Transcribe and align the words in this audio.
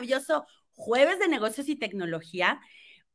maravilloso 0.00 0.46
jueves 0.72 1.18
de 1.18 1.28
negocios 1.28 1.68
y 1.68 1.76
tecnología. 1.76 2.60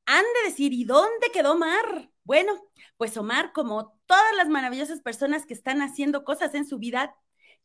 Han 0.05 0.23
de 0.23 0.49
decir, 0.49 0.71
¿y 0.73 0.83
dónde 0.85 1.31
quedó 1.33 1.53
Omar? 1.53 2.11
Bueno, 2.23 2.53
pues 2.97 3.17
Omar, 3.17 3.51
como 3.53 3.97
todas 4.05 4.35
las 4.37 4.49
maravillosas 4.49 5.01
personas 5.01 5.45
que 5.45 5.55
están 5.55 5.81
haciendo 5.81 6.23
cosas 6.23 6.53
en 6.53 6.65
su 6.65 6.77
vida, 6.77 7.15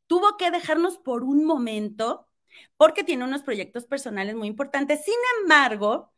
tuvo 0.06 0.36
que 0.38 0.50
dejarnos 0.50 0.98
por 0.98 1.22
un 1.22 1.44
momento 1.44 2.26
porque 2.76 3.04
tiene 3.04 3.24
unos 3.24 3.42
proyectos 3.42 3.84
personales 3.86 4.34
muy 4.34 4.48
importantes. 4.48 5.04
Sin 5.04 5.14
embargo, 5.42 6.12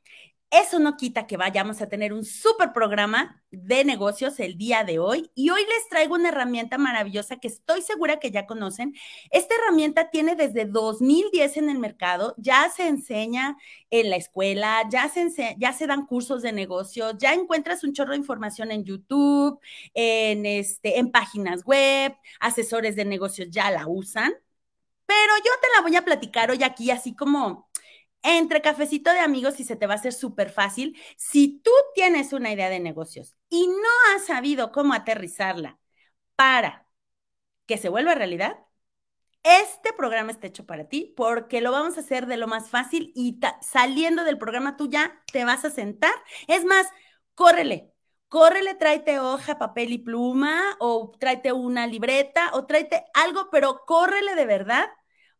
eso 0.52 0.78
no 0.78 0.98
quita 0.98 1.26
que 1.26 1.38
vayamos 1.38 1.80
a 1.80 1.88
tener 1.88 2.12
un 2.12 2.26
súper 2.26 2.74
programa 2.74 3.42
de 3.50 3.84
negocios 3.86 4.38
el 4.38 4.58
día 4.58 4.84
de 4.84 4.98
hoy. 4.98 5.30
Y 5.34 5.48
hoy 5.48 5.62
les 5.62 5.88
traigo 5.88 6.14
una 6.14 6.28
herramienta 6.28 6.76
maravillosa 6.76 7.36
que 7.36 7.48
estoy 7.48 7.80
segura 7.80 8.20
que 8.20 8.30
ya 8.30 8.46
conocen. 8.46 8.94
Esta 9.30 9.54
herramienta 9.54 10.10
tiene 10.10 10.36
desde 10.36 10.66
2010 10.66 11.56
en 11.56 11.70
el 11.70 11.78
mercado, 11.78 12.34
ya 12.36 12.68
se 12.68 12.86
enseña 12.86 13.56
en 13.90 14.10
la 14.10 14.16
escuela, 14.16 14.86
ya 14.90 15.08
se, 15.08 15.86
dan 15.86 16.06
cursos 16.06 16.42
de 16.42 16.52
negocios, 16.52 17.16
ya 17.18 17.32
encuentras 17.32 17.82
un 17.82 17.94
chorro 17.94 18.10
de 18.10 18.18
información 18.18 18.70
en 18.72 18.84
YouTube, 18.84 19.58
en, 19.94 20.44
este, 20.44 20.98
en 20.98 21.10
páginas 21.10 21.64
web, 21.64 22.14
asesores 22.40 22.94
de 22.94 23.06
negocios 23.06 23.48
ya 23.50 23.70
la 23.70 23.86
usan, 23.86 24.34
pero 25.06 25.32
yo 25.44 25.52
te 25.60 25.68
la 25.76 25.82
voy 25.82 25.96
a 25.96 26.04
platicar 26.04 26.50
hoy 26.50 26.62
aquí 26.62 26.90
así 26.90 27.14
como 27.14 27.68
entre 28.22 28.62
cafecito 28.62 29.12
de 29.12 29.20
amigos 29.20 29.60
y 29.60 29.64
se 29.64 29.76
te 29.76 29.86
va 29.86 29.94
a 29.94 29.96
hacer 29.96 30.12
súper 30.12 30.50
fácil. 30.50 30.98
Si 31.16 31.60
tú 31.62 31.70
tienes 31.94 32.32
una 32.32 32.52
idea 32.52 32.68
de 32.70 32.80
negocios 32.80 33.36
y 33.48 33.66
no 33.66 34.14
has 34.14 34.26
sabido 34.26 34.72
cómo 34.72 34.94
aterrizarla 34.94 35.78
para 36.36 36.86
que 37.66 37.78
se 37.78 37.88
vuelva 37.88 38.14
realidad, 38.14 38.58
este 39.42 39.92
programa 39.92 40.30
está 40.30 40.46
hecho 40.46 40.66
para 40.66 40.88
ti 40.88 41.14
porque 41.16 41.60
lo 41.60 41.72
vamos 41.72 41.96
a 41.96 42.00
hacer 42.00 42.26
de 42.26 42.36
lo 42.36 42.46
más 42.46 42.70
fácil 42.70 43.12
y 43.14 43.40
saliendo 43.60 44.24
del 44.24 44.38
programa 44.38 44.76
tú 44.76 44.88
ya 44.88 45.22
te 45.32 45.44
vas 45.44 45.64
a 45.64 45.70
sentar. 45.70 46.12
Es 46.46 46.64
más, 46.64 46.86
córrele, 47.34 47.92
córrele, 48.28 48.74
tráete 48.74 49.18
hoja, 49.18 49.58
papel 49.58 49.92
y 49.92 49.98
pluma 49.98 50.76
o 50.78 51.12
tráete 51.18 51.52
una 51.52 51.86
libreta 51.86 52.50
o 52.54 52.66
tráete 52.66 53.04
algo, 53.14 53.48
pero 53.50 53.82
córrele 53.86 54.34
de 54.36 54.46
verdad 54.46 54.86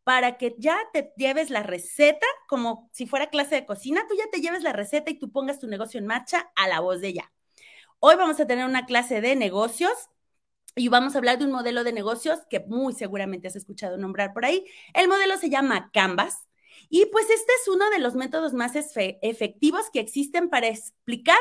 para 0.05 0.37
que 0.37 0.55
ya 0.59 0.79
te 0.93 1.13
lleves 1.17 1.51
la 1.51 1.63
receta, 1.63 2.27
como 2.49 2.91
si 2.93 3.07
fuera 3.07 3.31
clase 3.31 3.55
de 3.55 3.67
cocina, 3.67 4.05
tú 4.09 4.15
ya 4.17 4.29
te 4.31 4.41
lleves 4.41 4.63
la 4.63 4.73
receta 4.73 5.11
y 5.11 5.19
tú 5.19 5.31
pongas 5.31 5.61
tu 5.61 5.69
negocio 5.69 5.99
en 5.99 6.07
marcha 6.07 6.51
a 6.57 6.69
la 6.69 6.81
voz 6.81 7.01
de 7.01 7.13
ya. 7.15 7.33
Hoy 8.01 8.17
vamos 8.17 8.41
a 8.41 8.47
tener 8.47 8.67
una 8.67 8.85
clase 8.85 9.21
de 9.21 9.37
negocios 9.37 9.93
y 10.75 10.89
vamos 10.89 11.15
a 11.15 11.19
hablar 11.19 11.39
de 11.39 11.45
un 11.45 11.53
modelo 11.53 11.85
de 11.85 11.93
negocios 11.93 12.41
que 12.51 12.61
muy 12.61 12.95
seguramente 12.95 13.47
has 13.47 13.57
escuchado 13.57 13.97
nombrar 13.97 14.33
por 14.33 14.45
ahí. 14.45 14.65
El 14.95 15.07
modelo 15.07 15.37
se 15.37 15.51
llama 15.51 15.91
Canvas 15.93 16.49
y 16.89 17.07
pues 17.07 17.31
este 17.31 17.53
es 17.61 17.69
uno 17.69 17.89
de 17.91 17.99
los 17.99 18.15
métodos 18.15 18.55
más 18.55 18.73
efectivos 18.75 19.91
que 19.93 20.01
existen 20.01 20.49
para 20.49 20.69
explicar 20.69 21.39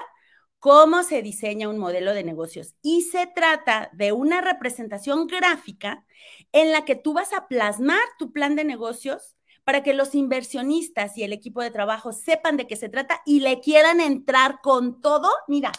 cómo 0.62 1.02
se 1.02 1.24
diseña 1.24 1.68
un 1.68 1.80
modelo 1.80 2.14
de 2.14 2.24
negocios. 2.24 2.76
Y 2.84 3.02
se 3.02 3.26
trata 3.26 3.90
de 3.94 4.12
una 4.12 4.42
representación 4.42 5.26
gráfica 5.26 6.06
en 6.52 6.72
la 6.72 6.86
que 6.86 6.96
tú 6.96 7.14
vas 7.14 7.34
a 7.34 7.48
plasmar 7.48 8.04
tu 8.20 8.32
plan 8.32 8.56
de 8.56 8.64
negocios 8.64 9.36
para 9.64 9.82
que 9.82 9.96
los 9.96 10.14
inversionistas 10.14 11.18
y 11.18 11.24
el 11.24 11.34
equipo 11.34 11.64
de 11.64 11.72
trabajo 11.72 12.14
sepan 12.14 12.58
de 12.58 12.68
qué 12.68 12.76
se 12.76 12.90
trata 12.90 13.22
y 13.26 13.40
le 13.40 13.60
quieran 13.60 14.00
entrar 14.00 14.60
con 14.62 15.02
todo, 15.02 15.30
mira, 15.48 15.72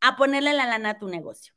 a 0.00 0.16
ponerle 0.16 0.54
la 0.54 0.66
lana 0.66 0.90
a 0.90 0.98
tu 0.98 1.08
negocio. 1.08 1.52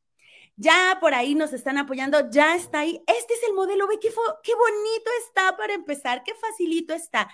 Ya 0.57 0.97
por 0.99 1.13
ahí 1.13 1.35
nos 1.35 1.53
están 1.53 1.77
apoyando, 1.77 2.29
ya 2.29 2.55
está 2.55 2.79
ahí. 2.79 3.01
Este 3.07 3.33
es 3.33 3.43
el 3.47 3.53
modelo, 3.53 3.87
ve 3.87 3.97
qué, 4.01 4.09
qué 4.43 4.53
bonito 4.55 5.11
está 5.25 5.55
para 5.55 5.73
empezar, 5.73 6.23
qué 6.23 6.33
facilito 6.35 6.93
está. 6.93 7.29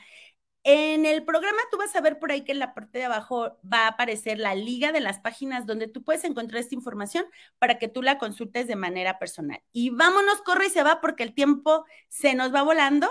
En 0.63 1.07
el 1.07 1.23
programa 1.25 1.57
tú 1.71 1.77
vas 1.77 1.95
a 1.95 2.01
ver 2.01 2.19
por 2.19 2.31
ahí 2.31 2.41
que 2.41 2.51
en 2.51 2.59
la 2.59 2.75
parte 2.75 2.99
de 2.99 3.05
abajo 3.05 3.57
va 3.65 3.85
a 3.85 3.87
aparecer 3.87 4.37
la 4.37 4.53
liga 4.53 4.91
de 4.91 4.99
las 4.99 5.19
páginas 5.19 5.65
donde 5.65 5.87
tú 5.87 6.03
puedes 6.03 6.23
encontrar 6.23 6.61
esta 6.61 6.75
información 6.75 7.25
para 7.57 7.79
que 7.79 7.87
tú 7.87 8.03
la 8.03 8.19
consultes 8.19 8.67
de 8.67 8.75
manera 8.75 9.17
personal. 9.17 9.61
Y 9.71 9.89
vámonos, 9.89 10.41
corre 10.43 10.67
y 10.67 10.69
se 10.69 10.83
va 10.83 11.01
porque 11.01 11.23
el 11.23 11.33
tiempo 11.33 11.85
se 12.09 12.35
nos 12.35 12.53
va 12.53 12.61
volando. 12.61 13.09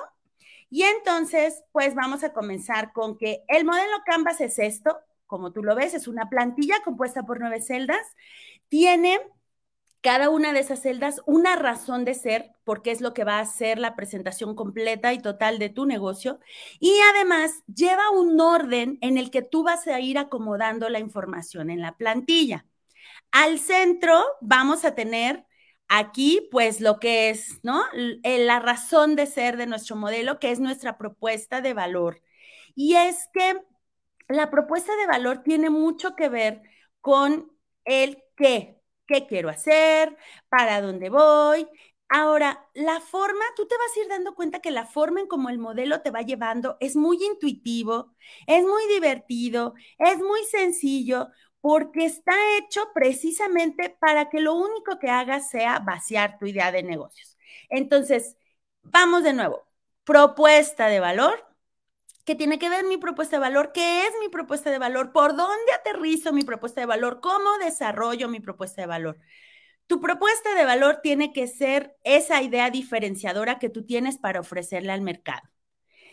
Y 0.71 0.85
entonces, 0.85 1.65
pues 1.73 1.97
vamos 1.97 2.23
a 2.23 2.33
comenzar 2.33 2.93
con 2.93 3.19
que 3.19 3.43
el 3.49 3.65
modelo 3.65 3.97
Canvas 4.07 4.41
es 4.41 4.61
esto, 4.61 5.01
como 5.27 5.53
tú 5.53 5.65
lo 5.65 5.75
ves, 5.75 5.95
es 5.95 6.07
una 6.07 6.29
plantilla 6.29 6.77
compuesta 6.85 7.25
por 7.25 7.41
nueve 7.41 7.61
celdas. 7.61 8.07
Tiene 8.69 9.19
cada 10.01 10.31
una 10.31 10.53
de 10.53 10.61
esas 10.61 10.81
celdas 10.81 11.21
una 11.27 11.57
razón 11.57 12.05
de 12.05 12.15
ser, 12.15 12.53
porque 12.65 12.91
es 12.91 13.01
lo 13.01 13.13
que 13.15 13.25
va 13.25 13.39
a 13.39 13.43
hacer 13.43 13.79
la 13.79 13.97
presentación 13.97 14.55
completa 14.55 15.13
y 15.13 15.19
total 15.21 15.59
de 15.59 15.69
tu 15.69 15.87
negocio. 15.87 16.41
Y 16.79 16.93
además 17.15 17.63
lleva 17.67 18.11
un 18.11 18.41
orden 18.41 18.99
en 19.03 19.19
el 19.19 19.31
que 19.31 19.43
tú 19.43 19.63
vas 19.63 19.87
a 19.87 20.01
ir 20.01 20.19
acomodando 20.19 20.89
la 20.89 21.01
información 21.01 21.71
en 21.71 21.81
la 21.83 21.97
plantilla. 21.97 22.67
Al 23.33 23.59
centro 23.59 24.23
vamos 24.41 24.85
a 24.85 24.95
tener 24.95 25.45
aquí, 25.89 26.49
pues 26.51 26.81
lo 26.81 26.99
que 27.01 27.31
es, 27.31 27.61
¿no? 27.63 27.83
La 28.23 28.61
razón 28.61 29.17
de 29.17 29.27
ser 29.27 29.57
de 29.57 29.67
nuestro 29.67 29.97
modelo, 29.97 30.39
que 30.39 30.51
es 30.51 30.61
nuestra 30.61 30.99
propuesta 30.99 31.61
de 31.61 31.75
valor. 31.75 32.23
Y 32.75 32.95
es 32.97 33.29
que 33.35 33.61
la 34.29 34.51
propuesta 34.51 34.95
de 34.97 35.07
valor 35.07 35.43
tiene 35.43 35.71
mucho 35.71 36.15
que 36.17 36.29
ver 36.29 36.63
con 37.01 37.51
el 37.85 38.23
qué, 38.37 38.80
qué 39.11 39.27
quiero 39.27 39.49
hacer, 39.51 40.17
para 40.49 40.81
dónde 40.81 41.11
voy. 41.11 41.67
Ahora, 42.09 42.67
la 42.75 43.01
forma, 43.01 43.45
tú 43.57 43.67
te 43.67 43.77
vas 43.77 43.97
a 43.97 44.01
ir 44.01 44.09
dando 44.09 44.35
cuenta 44.35 44.61
que 44.61 44.71
la 44.71 44.87
forma 44.87 45.21
en 45.21 45.27
como 45.29 45.49
el 45.49 45.59
modelo 45.59 46.01
te 46.03 46.11
va 46.11 46.23
llevando 46.23 46.77
es 46.81 46.97
muy 46.97 47.23
intuitivo, 47.25 48.15
es 48.47 48.63
muy 48.65 48.87
divertido, 48.93 49.75
es 49.99 50.19
muy 50.19 50.45
sencillo, 50.45 51.29
porque 51.61 52.07
está 52.07 52.33
hecho 52.59 52.81
precisamente 52.95 53.97
para 54.01 54.29
que 54.31 54.41
lo 54.41 54.55
único 54.55 54.99
que 54.99 55.09
hagas 55.11 55.51
sea 55.51 55.79
vaciar 55.81 56.39
tu 56.39 56.47
idea 56.47 56.73
de 56.73 56.83
negocios. 56.83 57.37
Entonces, 57.69 58.37
vamos 58.83 59.23
de 59.23 59.33
nuevo. 59.33 59.67
Propuesta 60.05 60.89
de 60.89 61.01
valor, 61.01 61.45
¿Qué 62.25 62.35
tiene 62.35 62.59
que 62.59 62.69
ver 62.69 62.85
mi 62.85 62.97
propuesta 62.97 63.37
de 63.37 63.41
valor, 63.41 63.73
qué 63.73 64.07
es 64.07 64.13
mi 64.21 64.29
propuesta 64.29 64.71
de 64.71 64.79
valor, 64.79 65.13
por 65.13 65.37
dónde 65.37 65.73
aterrizo 65.73 66.33
mi 66.33 66.45
propuesta 66.45 66.81
de 66.81 66.87
valor, 66.87 67.21
cómo 67.21 67.59
desarrollo 67.59 68.29
mi 68.29 68.41
propuesta 68.41 68.83
de 68.83 68.87
valor. 68.87 69.19
Tu 69.87 70.01
propuesta 70.01 70.55
de 70.55 70.65
valor 70.65 71.01
tiene 71.03 71.33
que 71.33 71.49
ser 71.49 71.97
esa 72.05 72.43
idea 72.43 72.71
diferenciadora 72.71 73.59
que 73.59 73.71
tú 73.71 73.85
tienes 73.85 74.19
para 74.19 74.41
ofrecerle 74.41 74.93
al 74.93 75.01
mercado. 75.01 75.49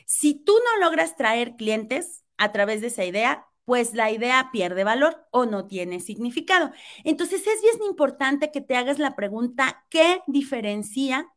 Si 0.05 0.33
tú 0.33 0.53
no 0.53 0.83
logras 0.83 1.15
traer 1.15 1.55
clientes 1.57 2.23
a 2.37 2.51
través 2.51 2.81
de 2.81 2.87
esa 2.87 3.03
idea, 3.03 3.45
pues 3.65 3.93
la 3.93 4.09
idea 4.09 4.49
pierde 4.53 4.85
valor 4.85 5.27
o 5.29 5.45
no 5.45 5.67
tiene 5.67 5.99
significado. 5.99 6.71
Entonces 7.03 7.45
es 7.45 7.61
bien 7.61 7.83
importante 7.89 8.49
que 8.49 8.61
te 8.61 8.77
hagas 8.77 8.97
la 8.97 9.15
pregunta, 9.15 9.85
¿qué 9.89 10.21
diferencia 10.25 11.27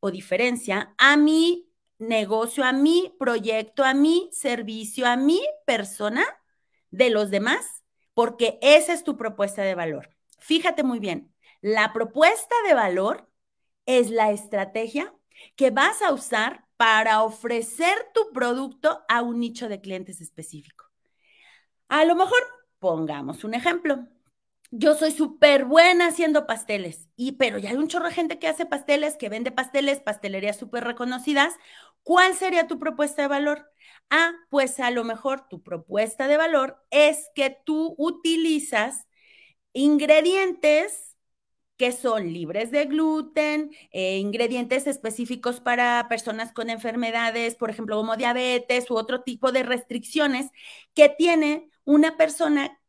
o 0.00 0.10
diferencia 0.10 0.94
a 0.96 1.16
mi 1.18 1.67
negocio, 1.98 2.64
a 2.64 2.72
mi 2.72 3.14
proyecto, 3.18 3.84
a 3.84 3.94
mi 3.94 4.28
servicio, 4.32 5.06
a 5.06 5.16
mi 5.16 5.40
persona 5.66 6.24
de 6.90 7.10
los 7.10 7.30
demás, 7.30 7.84
porque 8.14 8.58
esa 8.62 8.92
es 8.92 9.04
tu 9.04 9.16
propuesta 9.16 9.62
de 9.62 9.74
valor. 9.74 10.10
Fíjate 10.38 10.82
muy 10.82 10.98
bien, 11.00 11.34
la 11.60 11.92
propuesta 11.92 12.54
de 12.66 12.74
valor 12.74 13.28
es 13.86 14.10
la 14.10 14.30
estrategia 14.30 15.14
que 15.56 15.70
vas 15.70 16.02
a 16.02 16.12
usar 16.12 16.66
para 16.76 17.22
ofrecer 17.22 18.08
tu 18.14 18.32
producto 18.32 19.04
a 19.08 19.22
un 19.22 19.40
nicho 19.40 19.68
de 19.68 19.80
clientes 19.80 20.20
específico. 20.20 20.86
A 21.88 22.04
lo 22.04 22.14
mejor, 22.14 22.40
pongamos 22.78 23.44
un 23.44 23.54
ejemplo 23.54 24.06
yo 24.70 24.94
soy 24.94 25.12
súper 25.12 25.64
buena 25.64 26.08
haciendo 26.08 26.46
pasteles, 26.46 27.08
y 27.16 27.32
pero 27.32 27.58
ya 27.58 27.70
hay 27.70 27.76
un 27.76 27.88
chorro 27.88 28.08
de 28.08 28.14
gente 28.14 28.38
que 28.38 28.48
hace 28.48 28.66
pasteles, 28.66 29.16
que 29.16 29.30
vende 29.30 29.50
pasteles, 29.50 30.00
pastelerías 30.00 30.58
súper 30.58 30.84
reconocidas. 30.84 31.54
¿Cuál 32.08 32.34
sería 32.34 32.66
tu 32.66 32.78
propuesta 32.78 33.20
de 33.20 33.28
valor? 33.28 33.70
Ah, 34.08 34.32
pues 34.48 34.80
a 34.80 34.90
lo 34.90 35.04
mejor 35.04 35.46
tu 35.46 35.62
propuesta 35.62 36.26
de 36.26 36.38
valor 36.38 36.82
es 36.90 37.28
que 37.34 37.54
tú 37.66 37.94
utilizas 37.98 39.06
ingredientes 39.74 41.16
que 41.76 41.92
son 41.92 42.32
libres 42.32 42.70
de 42.72 42.86
gluten, 42.86 43.72
eh, 43.92 44.18
ingredientes 44.18 44.86
específicos 44.86 45.60
para 45.60 46.06
personas 46.08 46.52
con 46.54 46.70
enfermedades, 46.70 47.56
por 47.56 47.70
ejemplo, 47.70 47.96
como 47.98 48.16
diabetes 48.16 48.90
u 48.90 48.96
otro 48.96 49.22
tipo 49.22 49.52
de 49.52 49.64
restricciones 49.64 50.50
que 50.94 51.10
tiene 51.10 51.70
una 51.84 52.16
persona 52.16 52.80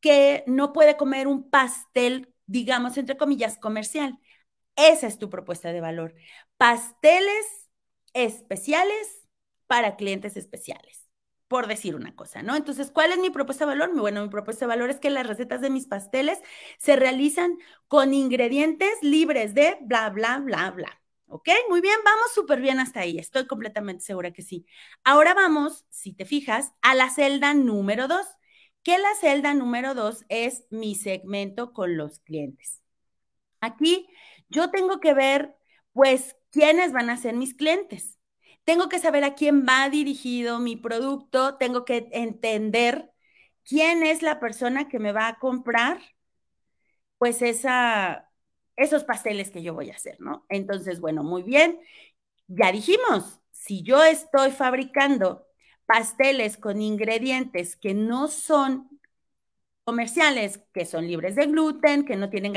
que 0.00 0.44
no 0.48 0.72
puede 0.72 0.96
comer 0.96 1.28
un 1.28 1.50
pastel, 1.50 2.34
digamos, 2.46 2.98
entre 2.98 3.16
comillas, 3.16 3.58
comercial. 3.58 4.18
Esa 4.76 5.06
es 5.08 5.18
tu 5.18 5.30
propuesta 5.30 5.72
de 5.72 5.80
valor. 5.80 6.14
Pasteles 6.58 7.63
especiales 8.14 9.26
para 9.66 9.96
clientes 9.96 10.36
especiales, 10.36 11.08
por 11.48 11.66
decir 11.66 11.94
una 11.94 12.14
cosa, 12.14 12.42
¿no? 12.42 12.56
Entonces, 12.56 12.90
¿cuál 12.90 13.12
es 13.12 13.18
mi 13.18 13.30
propuesta 13.30 13.64
de 13.64 13.70
valor? 13.76 13.94
Bueno, 13.94 14.22
mi 14.22 14.28
propuesta 14.30 14.64
de 14.64 14.68
valor 14.70 14.90
es 14.90 15.00
que 15.00 15.10
las 15.10 15.26
recetas 15.26 15.60
de 15.60 15.70
mis 15.70 15.86
pasteles 15.86 16.40
se 16.78 16.96
realizan 16.96 17.58
con 17.88 18.14
ingredientes 18.14 18.90
libres 19.02 19.54
de 19.54 19.76
bla, 19.82 20.10
bla, 20.10 20.38
bla, 20.38 20.70
bla. 20.70 21.00
¿Ok? 21.26 21.48
Muy 21.68 21.80
bien, 21.80 21.96
vamos 22.04 22.32
súper 22.34 22.60
bien 22.60 22.78
hasta 22.78 23.00
ahí. 23.00 23.18
Estoy 23.18 23.46
completamente 23.46 24.04
segura 24.04 24.32
que 24.32 24.42
sí. 24.42 24.66
Ahora 25.02 25.34
vamos, 25.34 25.84
si 25.90 26.12
te 26.12 26.24
fijas, 26.24 26.72
a 26.82 26.94
la 26.94 27.10
celda 27.10 27.54
número 27.54 28.06
dos, 28.06 28.26
que 28.84 28.98
la 28.98 29.14
celda 29.20 29.54
número 29.54 29.94
dos 29.94 30.24
es 30.28 30.64
mi 30.70 30.94
segmento 30.94 31.72
con 31.72 31.96
los 31.96 32.20
clientes. 32.20 32.82
Aquí 33.60 34.06
yo 34.48 34.70
tengo 34.70 35.00
que 35.00 35.14
ver, 35.14 35.56
pues, 35.92 36.36
quiénes 36.54 36.92
van 36.92 37.10
a 37.10 37.16
ser 37.18 37.34
mis 37.34 37.54
clientes. 37.54 38.20
Tengo 38.64 38.88
que 38.88 39.00
saber 39.00 39.24
a 39.24 39.34
quién 39.34 39.66
va 39.66 39.90
dirigido 39.90 40.60
mi 40.60 40.76
producto, 40.76 41.56
tengo 41.56 41.84
que 41.84 42.08
entender 42.12 43.10
quién 43.64 44.04
es 44.04 44.22
la 44.22 44.38
persona 44.40 44.88
que 44.88 45.00
me 45.00 45.12
va 45.12 45.28
a 45.28 45.38
comprar, 45.40 46.00
pues 47.18 47.42
esos 48.76 49.04
pasteles 49.04 49.50
que 49.50 49.62
yo 49.64 49.74
voy 49.74 49.90
a 49.90 49.94
hacer, 49.96 50.20
¿no? 50.20 50.46
Entonces, 50.48 51.00
bueno, 51.00 51.24
muy 51.24 51.42
bien. 51.42 51.80
Ya 52.48 52.72
dijimos, 52.72 53.40
si 53.52 53.82
yo 53.82 54.04
estoy 54.04 54.52
fabricando 54.52 55.46
pasteles 55.86 56.56
con 56.58 56.82
ingredientes 56.82 57.76
que 57.76 57.94
no 57.94 58.28
son 58.28 58.93
comerciales, 59.84 60.60
que 60.72 60.86
son 60.86 61.06
libres 61.06 61.36
de 61.36 61.46
gluten, 61.46 62.04
que 62.04 62.16
no 62.16 62.30
tienen 62.30 62.54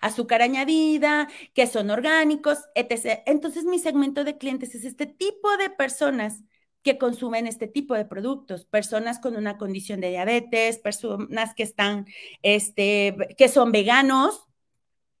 azúcar 0.00 0.42
añadida, 0.42 1.28
que 1.54 1.66
son 1.66 1.90
orgánicos, 1.90 2.58
etc. 2.74 3.22
Entonces, 3.26 3.64
mi 3.64 3.78
segmento 3.78 4.24
de 4.24 4.38
clientes 4.38 4.74
es 4.74 4.84
este 4.84 5.06
tipo 5.06 5.56
de 5.56 5.70
personas 5.70 6.42
que 6.82 6.98
consumen 6.98 7.46
este 7.46 7.66
tipo 7.68 7.94
de 7.94 8.04
productos, 8.04 8.66
personas 8.66 9.18
con 9.18 9.36
una 9.36 9.56
condición 9.56 10.00
de 10.00 10.10
diabetes, 10.10 10.78
personas 10.78 11.54
que 11.54 11.62
están, 11.62 12.06
este, 12.42 13.16
que 13.38 13.48
son 13.48 13.72
veganos, 13.72 14.46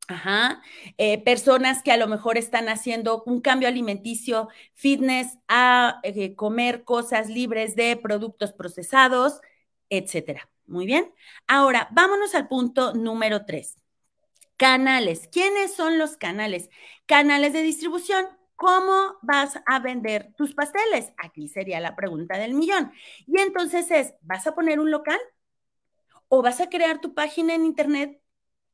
Ajá. 0.06 0.62
Eh, 0.98 1.22
personas 1.24 1.82
que 1.82 1.90
a 1.90 1.96
lo 1.96 2.06
mejor 2.06 2.36
están 2.36 2.68
haciendo 2.68 3.22
un 3.24 3.40
cambio 3.40 3.68
alimenticio, 3.68 4.48
fitness, 4.74 5.38
a 5.48 6.00
eh, 6.02 6.34
comer 6.34 6.84
cosas 6.84 7.30
libres 7.30 7.74
de 7.74 7.96
productos 7.96 8.52
procesados, 8.52 9.40
etcétera. 9.88 10.50
Muy 10.66 10.86
bien. 10.86 11.12
Ahora, 11.46 11.88
vámonos 11.92 12.34
al 12.34 12.48
punto 12.48 12.94
número 12.94 13.44
tres. 13.44 13.76
Canales. 14.56 15.28
¿Quiénes 15.32 15.74
son 15.74 15.98
los 15.98 16.16
canales? 16.16 16.70
Canales 17.06 17.52
de 17.52 17.62
distribución. 17.62 18.26
¿Cómo 18.56 19.18
vas 19.22 19.58
a 19.66 19.80
vender 19.80 20.32
tus 20.36 20.54
pasteles? 20.54 21.12
Aquí 21.18 21.48
sería 21.48 21.80
la 21.80 21.96
pregunta 21.96 22.38
del 22.38 22.54
millón. 22.54 22.92
Y 23.26 23.40
entonces 23.40 23.90
es, 23.90 24.14
¿vas 24.22 24.46
a 24.46 24.54
poner 24.54 24.80
un 24.80 24.90
local? 24.90 25.18
¿O 26.28 26.42
vas 26.42 26.60
a 26.60 26.68
crear 26.68 27.00
tu 27.00 27.14
página 27.14 27.54
en 27.54 27.64
internet 27.64 28.20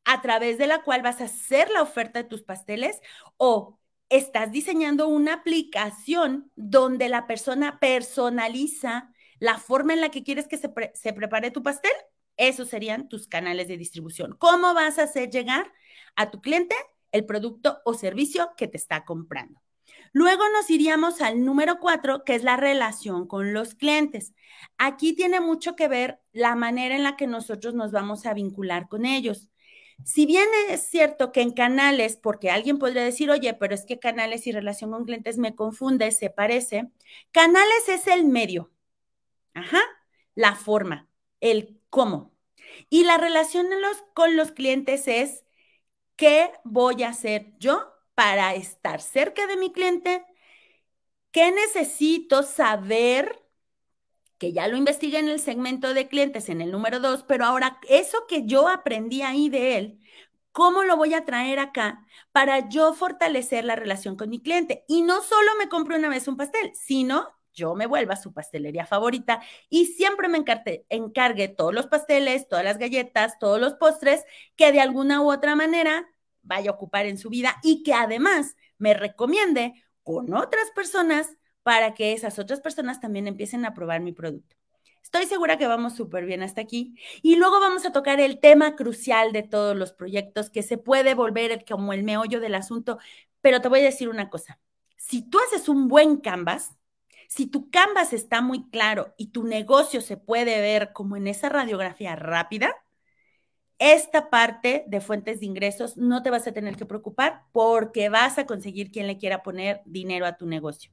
a 0.05 0.23
través 0.23 0.59
de 0.59 0.67
la 0.67 0.83
cual 0.83 1.03
vas 1.03 1.21
a 1.21 1.25
hacer 1.25 1.71
la 1.71 1.83
oferta 1.83 2.23
de 2.23 2.29
tus 2.29 2.43
pasteles 2.43 3.01
o 3.37 3.79
estás 4.09 4.51
diseñando 4.53 5.09
una 5.09 5.35
aplicación 5.35 6.51
donde 6.57 7.09
la 7.09 7.27
persona 7.27 7.79
personaliza 7.81 9.13
la 9.41 9.59
forma 9.59 9.95
en 9.95 10.01
la 10.01 10.11
que 10.11 10.23
quieres 10.23 10.47
que 10.47 10.59
se, 10.59 11.13
prepare 11.13 11.51
tu 11.51 11.63
pastel. 11.65 11.91
Esos 12.37 12.69
serían 12.69 13.09
tus 13.09 13.27
canales 13.27 13.67
de 13.67 13.77
distribución. 13.77 14.37
¿Cómo 14.39 14.73
vas 14.75 14.99
a 14.99 15.05
hacer 15.05 15.31
llegar 15.31 15.73
a 16.15 16.31
tu 16.31 16.41
cliente 16.41 16.77
el 17.11 17.27
producto 17.27 17.81
o 17.85 17.95
servicio 17.95 18.53
que 18.57 18.69
te 18.69 18.77
está 18.77 19.05
comprando? 19.05 19.61
Luego 20.13 20.45
nos 20.53 20.71
iríamos 20.71 21.21
al 21.21 21.45
número 21.45 21.79
cuatro, 21.81 22.25
que 22.25 22.35
es 22.35 22.45
la 22.45 22.57
relación 22.57 23.27
con 23.27 23.53
los 23.53 23.75
clientes. 23.75 24.35
Aquí 24.79 25.15
tiene 25.15 25.41
mucho 25.41 25.75
que 25.75 25.89
ver 25.89 26.21
la 26.33 26.55
manera 26.55 26.95
en 26.95 27.03
la 27.03 27.17
que 27.17 27.27
nosotros 27.27 27.75
nos 27.75 27.93
vamos 27.93 28.27
a 28.27 28.35
vincular 28.35 28.89
con 28.89 29.05
ellos. 29.05 29.49
Si 30.05 30.27
bien 30.27 30.47
es 30.69 30.83
cierto 30.83 31.33
que 31.33 31.43
en 31.43 31.53
canales, 31.53 32.17
porque 32.17 32.51
alguien 32.51 32.79
podría 32.79 33.05
decir, 33.05 33.31
oye, 33.31 33.55
pero 33.55 33.75
es 33.75 33.85
que 33.85 33.99
canales 33.99 34.47
y 34.47 34.53
relación 34.53 34.91
con 34.91 35.05
clientes 35.05 35.39
me 35.39 35.55
confunde, 35.55 36.11
se 36.13 36.31
parece, 36.31 36.91
canales 37.33 37.89
es 37.89 38.07
el 38.07 38.25
medio, 38.25 38.71
ajá, 39.55 39.81
la 40.35 40.55
forma, 40.55 41.09
el 41.41 41.81
cómo. 41.91 42.35
Y 42.89 43.05
la 43.05 43.19
relación 43.19 43.69
con 44.15 44.37
los 44.37 44.53
clientes 44.53 45.09
es, 45.09 45.45
¿qué 46.17 46.53
voy 46.65 47.03
a 47.05 47.11
hacer 47.11 47.55
yo 47.59 47.93
para 48.15 48.55
estar 48.55 49.01
cerca 49.01 49.47
de 49.47 49.57
mi 49.57 49.73
cliente? 49.73 50.25
¿Qué 51.33 51.53
necesito 51.53 52.43
saber 52.43 53.43
que 54.39 54.53
ya 54.53 54.69
lo 54.69 54.77
investigué 54.77 55.19
en 55.19 55.29
el 55.29 55.41
segmento 55.41 55.93
de 55.95 56.09
clientes, 56.09 56.49
en 56.49 56.61
el 56.63 56.71
número 56.73 57.01
dos, 57.01 57.25
pero 57.25 57.45
ahora 57.45 57.79
eso 57.89 58.27
que 58.29 58.47
yo 58.47 58.69
aprendí 58.69 59.23
ahí 59.23 59.49
de 59.51 59.77
él, 59.77 60.01
¿cómo 60.53 60.83
lo 60.85 60.97
voy 60.97 61.15
a 61.15 61.25
traer 61.27 61.59
acá 61.59 62.07
para 62.33 62.69
yo 62.69 62.95
fortalecer 62.95 63.65
la 63.65 63.77
relación 63.77 64.17
con 64.17 64.31
mi 64.31 64.41
cliente? 64.43 64.85
Y 64.89 65.03
no 65.03 65.23
solo 65.23 65.51
me 65.59 65.69
compro 65.69 65.97
una 65.97 66.09
vez 66.09 66.27
un 66.29 66.37
pastel, 66.39 66.73
sino 66.75 67.29
yo 67.53 67.75
me 67.75 67.87
vuelva 67.87 68.17
su 68.17 68.33
pastelería 68.33 68.87
favorita 68.87 69.41
y 69.69 69.87
siempre 69.87 70.29
me 70.29 70.39
encargue, 70.39 70.85
encargue 70.89 71.49
todos 71.49 71.75
los 71.75 71.87
pasteles, 71.87 72.49
todas 72.49 72.65
las 72.65 72.79
galletas, 72.79 73.39
todos 73.39 73.61
los 73.61 73.75
postres 73.75 74.25
que 74.57 74.73
de 74.73 74.81
alguna 74.81 75.23
u 75.23 75.31
otra 75.31 75.57
manera 75.57 76.09
vaya 76.43 76.71
a 76.71 76.75
ocupar 76.75 77.07
en 77.07 77.19
su 77.19 77.29
vida 77.29 77.57
y 77.63 77.83
que 77.83 77.95
además 77.95 78.57
me 78.79 78.95
recomiende 78.95 79.75
con 80.03 80.33
otras 80.35 80.71
personas 80.75 81.37
para 81.63 81.95
que 81.95 82.13
esas 82.13 82.39
otras 82.39 82.61
personas 82.61 83.01
también 83.01 83.27
empiecen 83.27 83.65
a 83.65 83.75
probar 83.75 84.01
mi 84.01 84.13
producto. 84.13 84.57
Estoy 85.03 85.27
segura 85.27 85.59
que 85.59 85.67
vamos 85.67 85.95
súper 85.95 86.25
bien 86.25 86.43
hasta 86.43 86.61
aquí. 86.61 86.95
Y 87.23 87.37
luego 87.37 87.59
vamos 87.59 87.85
a 87.85 87.93
tocar 87.93 88.21
el 88.21 88.39
tema 88.39 88.77
crucial 88.77 89.33
de 89.33 89.43
todos 89.43 89.77
los 89.77 89.93
proyectos, 89.93 90.51
que 90.51 90.63
se 90.63 90.79
puede 90.79 91.15
volver 91.15 91.65
como 91.69 91.93
el 91.93 92.05
meollo 92.05 92.39
del 92.41 92.55
asunto. 92.55 92.99
Pero 93.41 93.61
te 93.61 93.69
voy 93.69 93.81
a 93.81 93.85
decir 93.85 94.09
una 94.09 94.31
cosa. 94.31 94.61
Si 94.97 95.29
tú 95.29 95.39
haces 95.41 95.69
un 95.69 95.89
buen 95.89 96.19
canvas, 96.19 96.77
si 97.31 97.47
tu 97.47 97.71
canvas 97.71 98.13
está 98.13 98.43
muy 98.43 98.69
claro 98.71 99.15
y 99.17 99.29
tu 99.29 99.45
negocio 99.45 100.01
se 100.01 100.17
puede 100.17 100.61
ver 100.61 100.93
como 100.93 101.17
en 101.17 101.29
esa 101.29 101.49
radiografía 101.49 102.17
rápida, 102.17 102.75
esta 103.79 104.31
parte 104.31 104.83
de 104.89 105.01
fuentes 105.01 105.39
de 105.39 105.47
ingresos 105.47 105.97
no 105.97 106.25
te 106.25 106.31
vas 106.31 106.49
a 106.49 106.53
tener 106.53 106.75
que 106.75 106.87
preocupar 106.87 107.45
porque 107.53 108.09
vas 108.09 108.37
a 108.39 108.47
conseguir 108.47 108.91
quien 108.91 109.07
le 109.07 109.17
quiera 109.17 109.45
poner 109.45 109.81
dinero 109.85 110.27
a 110.27 110.37
tu 110.37 110.47
negocio. 110.47 110.91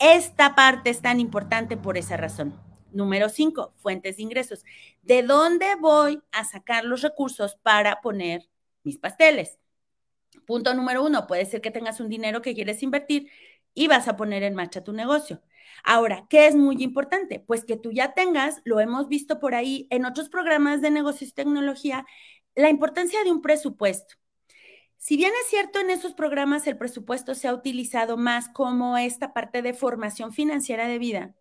Esta 0.00 0.56
parte 0.56 0.90
es 0.90 1.02
tan 1.02 1.20
importante 1.20 1.76
por 1.76 1.96
esa 1.96 2.16
razón. 2.16 2.60
Número 2.90 3.28
cinco, 3.28 3.72
fuentes 3.76 4.16
de 4.16 4.24
ingresos. 4.24 4.64
¿De 5.02 5.22
dónde 5.22 5.76
voy 5.76 6.20
a 6.32 6.42
sacar 6.44 6.84
los 6.84 7.02
recursos 7.02 7.56
para 7.62 8.00
poner 8.00 8.50
mis 8.82 8.98
pasteles? 8.98 9.60
Punto 10.46 10.74
número 10.74 11.04
uno, 11.04 11.28
puede 11.28 11.46
ser 11.46 11.60
que 11.60 11.70
tengas 11.70 12.00
un 12.00 12.08
dinero 12.08 12.42
que 12.42 12.54
quieres 12.56 12.82
invertir 12.82 13.30
y 13.72 13.86
vas 13.86 14.08
a 14.08 14.16
poner 14.16 14.42
en 14.42 14.56
marcha 14.56 14.82
tu 14.82 14.92
negocio. 14.92 15.40
Ahora, 15.84 16.26
¿qué 16.28 16.46
es 16.46 16.56
muy 16.56 16.82
importante? 16.82 17.40
Pues 17.40 17.64
que 17.64 17.76
tú 17.76 17.92
ya 17.92 18.14
tengas, 18.14 18.60
lo 18.64 18.80
hemos 18.80 19.08
visto 19.08 19.40
por 19.40 19.54
ahí 19.54 19.86
en 19.90 20.04
otros 20.04 20.28
programas 20.28 20.80
de 20.82 20.90
negocios 20.90 21.30
y 21.30 21.34
tecnología, 21.34 22.06
la 22.54 22.70
importancia 22.70 23.22
de 23.24 23.32
un 23.32 23.42
presupuesto. 23.42 24.16
Si 24.96 25.16
bien 25.16 25.32
es 25.42 25.48
cierto, 25.48 25.80
en 25.80 25.90
esos 25.90 26.12
programas 26.12 26.66
el 26.66 26.76
presupuesto 26.76 27.34
se 27.34 27.48
ha 27.48 27.54
utilizado 27.54 28.16
más 28.16 28.48
como 28.48 28.98
esta 28.98 29.32
parte 29.32 29.62
de 29.62 29.72
formación 29.72 30.32
financiera 30.32 30.86
de 30.86 30.98
vida, 30.98 31.34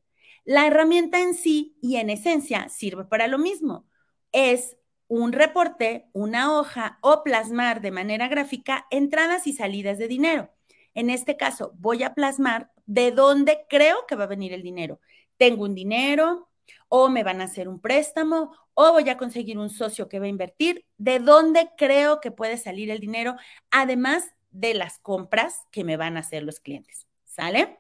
la 0.46 0.65
herramienta 0.65 1.19
en 1.19 1.34
sí 1.34 1.77
y 1.81 1.98
en 1.98 2.10
esencia 2.10 2.69
sirve 2.69 3.05
para 3.05 3.27
lo 3.27 3.38
mismo. 3.38 3.86
Es 4.31 4.77
un 5.08 5.34
reporte, 5.34 6.08
una 6.13 6.58
hoja 6.58 7.00
o 7.01 7.24
plasmar 7.24 7.81
de 7.81 7.91
manera 7.91 8.27
gráfica 8.29 8.88
entradas 8.91 9.48
y 9.48 9.53
salidas 9.53 9.98
de 9.98 10.08
dinero. 10.08 10.50
En 10.93 11.10
este 11.10 11.36
caso, 11.36 11.74
voy 11.77 12.03
a 12.03 12.13
plasmar 12.13 12.72
de 12.89 13.12
dónde 13.12 13.67
creo 13.69 14.08
que 14.08 14.15
va 14.15 14.24
a 14.24 14.27
venir 14.27 14.51
el 14.51 14.63
dinero. 14.63 15.00
Tengo 15.38 15.63
un 15.63 15.75
dinero, 15.75 16.50
o 16.88 17.08
me 17.08 17.24
van 17.24 17.39
a 17.39 17.43
hacer 17.43 17.69
un 17.69 17.79
préstamo, 17.79 18.51
o 18.74 18.91
voy 18.93 19.08
a 19.10 19.17
conseguir 19.17 19.60
un 19.60 19.69
socio 19.69 20.10
que 20.10 20.17
va 20.17 20.25
a 20.25 20.29
invertir, 20.29 20.86
de 20.98 21.19
dónde 21.19 21.69
creo 21.77 22.19
que 22.19 22.31
puede 22.31 22.58
salir 22.58 22.89
el 22.89 23.00
dinero, 23.00 23.36
además 23.69 24.34
de 24.50 24.74
las 24.74 24.98
compras 24.98 25.62
que 25.72 25.84
me 25.84 25.98
van 25.98 26.17
a 26.17 26.22
hacer 26.22 26.41
los 26.41 26.60
clientes. 26.60 27.05
¿Sale? 27.25 27.79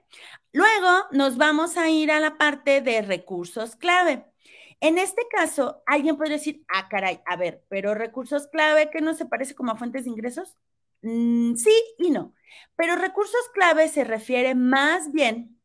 Luego 0.53 1.07
nos 1.11 1.37
vamos 1.37 1.75
a 1.75 1.89
ir 1.89 2.11
a 2.11 2.19
la 2.19 2.37
parte 2.37 2.81
de 2.81 3.01
recursos 3.01 3.75
clave. 3.75 4.25
En 4.79 4.99
este 4.99 5.23
caso, 5.31 5.81
alguien 5.87 6.17
puede 6.17 6.33
decir, 6.33 6.63
ah, 6.69 6.87
caray, 6.87 7.19
a 7.25 7.35
ver, 7.35 7.63
pero 7.67 7.95
recursos 7.95 8.47
clave 8.47 8.91
que 8.91 9.01
no 9.01 9.15
se 9.15 9.25
parece 9.25 9.55
como 9.55 9.71
a 9.71 9.75
fuentes 9.75 10.03
de 10.03 10.11
ingresos. 10.11 10.55
Mm, 11.01 11.55
sí 11.55 11.71
y 11.97 12.09
no, 12.11 12.33
pero 12.75 12.95
recursos 12.95 13.49
clave 13.53 13.87
se 13.87 14.03
refiere 14.03 14.55
más 14.55 15.11
bien 15.11 15.59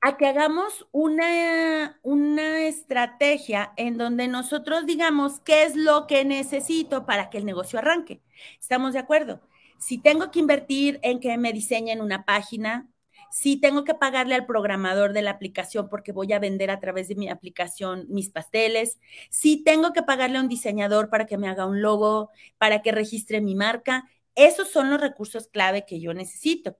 a 0.00 0.16
que 0.16 0.26
hagamos 0.26 0.86
una, 0.92 1.98
una 2.02 2.66
estrategia 2.66 3.72
en 3.76 3.96
donde 3.96 4.28
nosotros 4.28 4.86
digamos 4.86 5.40
qué 5.40 5.64
es 5.64 5.76
lo 5.76 6.06
que 6.06 6.24
necesito 6.24 7.06
para 7.06 7.30
que 7.30 7.38
el 7.38 7.46
negocio 7.46 7.78
arranque. 7.78 8.22
¿Estamos 8.60 8.92
de 8.92 8.98
acuerdo? 8.98 9.40
Si 9.78 9.98
tengo 9.98 10.30
que 10.30 10.40
invertir 10.40 10.98
en 11.02 11.20
que 11.20 11.36
me 11.38 11.52
diseñen 11.52 12.00
una 12.00 12.24
página, 12.24 12.88
si 13.30 13.56
tengo 13.60 13.84
que 13.84 13.94
pagarle 13.94 14.34
al 14.34 14.46
programador 14.46 15.12
de 15.12 15.22
la 15.22 15.32
aplicación 15.32 15.88
porque 15.88 16.12
voy 16.12 16.32
a 16.32 16.38
vender 16.38 16.70
a 16.70 16.80
través 16.80 17.08
de 17.08 17.16
mi 17.16 17.28
aplicación 17.28 18.06
mis 18.08 18.30
pasteles, 18.30 19.00
si 19.30 19.64
tengo 19.64 19.92
que 19.92 20.02
pagarle 20.02 20.38
a 20.38 20.40
un 20.42 20.48
diseñador 20.48 21.10
para 21.10 21.26
que 21.26 21.38
me 21.38 21.48
haga 21.48 21.66
un 21.66 21.82
logo, 21.82 22.30
para 22.58 22.82
que 22.82 22.92
registre 22.92 23.40
mi 23.40 23.54
marca, 23.54 24.08
Esos 24.34 24.70
son 24.70 24.90
los 24.90 25.00
recursos 25.00 25.48
clave 25.48 25.84
que 25.86 26.00
yo 26.00 26.14
necesito. 26.14 26.76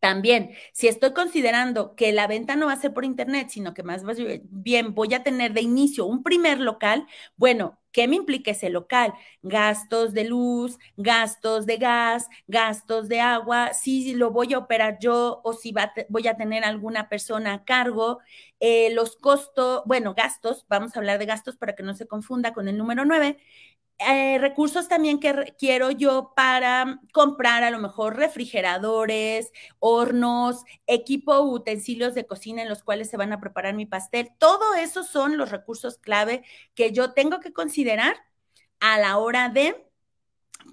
También, 0.00 0.52
si 0.72 0.86
estoy 0.86 1.12
considerando 1.12 1.96
que 1.96 2.12
la 2.12 2.28
venta 2.28 2.54
no 2.54 2.66
va 2.66 2.72
a 2.74 2.76
ser 2.80 2.94
por 2.94 3.04
internet, 3.04 3.48
sino 3.50 3.74
que 3.74 3.82
más 3.82 4.04
bien 4.44 4.94
voy 4.94 5.12
a 5.14 5.24
tener 5.24 5.52
de 5.54 5.62
inicio 5.62 6.06
un 6.06 6.22
primer 6.22 6.60
local, 6.60 7.04
bueno, 7.36 7.80
¿qué 7.90 8.06
me 8.06 8.14
implica 8.14 8.52
ese 8.52 8.70
local? 8.70 9.12
Gastos 9.42 10.14
de 10.14 10.22
luz, 10.24 10.78
gastos 10.96 11.66
de 11.66 11.78
gas, 11.78 12.28
gastos 12.46 13.08
de 13.08 13.20
agua, 13.20 13.74
si 13.74 14.14
lo 14.14 14.30
voy 14.30 14.54
a 14.54 14.58
operar 14.58 14.98
yo 15.00 15.40
o 15.42 15.52
si 15.52 15.74
voy 16.08 16.28
a 16.28 16.36
tener 16.36 16.64
alguna 16.64 17.08
persona 17.08 17.54
a 17.54 17.64
cargo, 17.64 18.20
eh, 18.60 18.90
los 18.94 19.16
costos, 19.16 19.82
bueno, 19.84 20.14
gastos, 20.14 20.64
vamos 20.68 20.94
a 20.94 21.00
hablar 21.00 21.18
de 21.18 21.26
gastos 21.26 21.56
para 21.56 21.74
que 21.74 21.82
no 21.82 21.94
se 21.94 22.06
confunda 22.06 22.52
con 22.52 22.68
el 22.68 22.76
número 22.78 23.04
9, 23.04 23.38
eh, 23.98 24.38
recursos 24.38 24.88
también 24.88 25.18
que 25.18 25.54
quiero 25.58 25.90
yo 25.90 26.32
para 26.36 27.00
comprar 27.12 27.64
a 27.64 27.70
lo 27.70 27.78
mejor 27.80 28.16
refrigeradores, 28.16 29.52
hornos, 29.80 30.62
equipo, 30.86 31.40
utensilios 31.40 32.14
de 32.14 32.26
cocina 32.26 32.62
en 32.62 32.68
los 32.68 32.82
cuales 32.84 33.10
se 33.10 33.16
van 33.16 33.32
a 33.32 33.40
preparar 33.40 33.74
mi 33.74 33.86
pastel. 33.86 34.30
Todo 34.38 34.74
eso 34.74 35.02
son 35.02 35.36
los 35.36 35.50
recursos 35.50 35.98
clave 35.98 36.44
que 36.74 36.92
yo 36.92 37.12
tengo 37.12 37.40
que 37.40 37.52
considerar 37.52 38.16
a 38.80 38.98
la 38.98 39.18
hora 39.18 39.48
de 39.48 39.84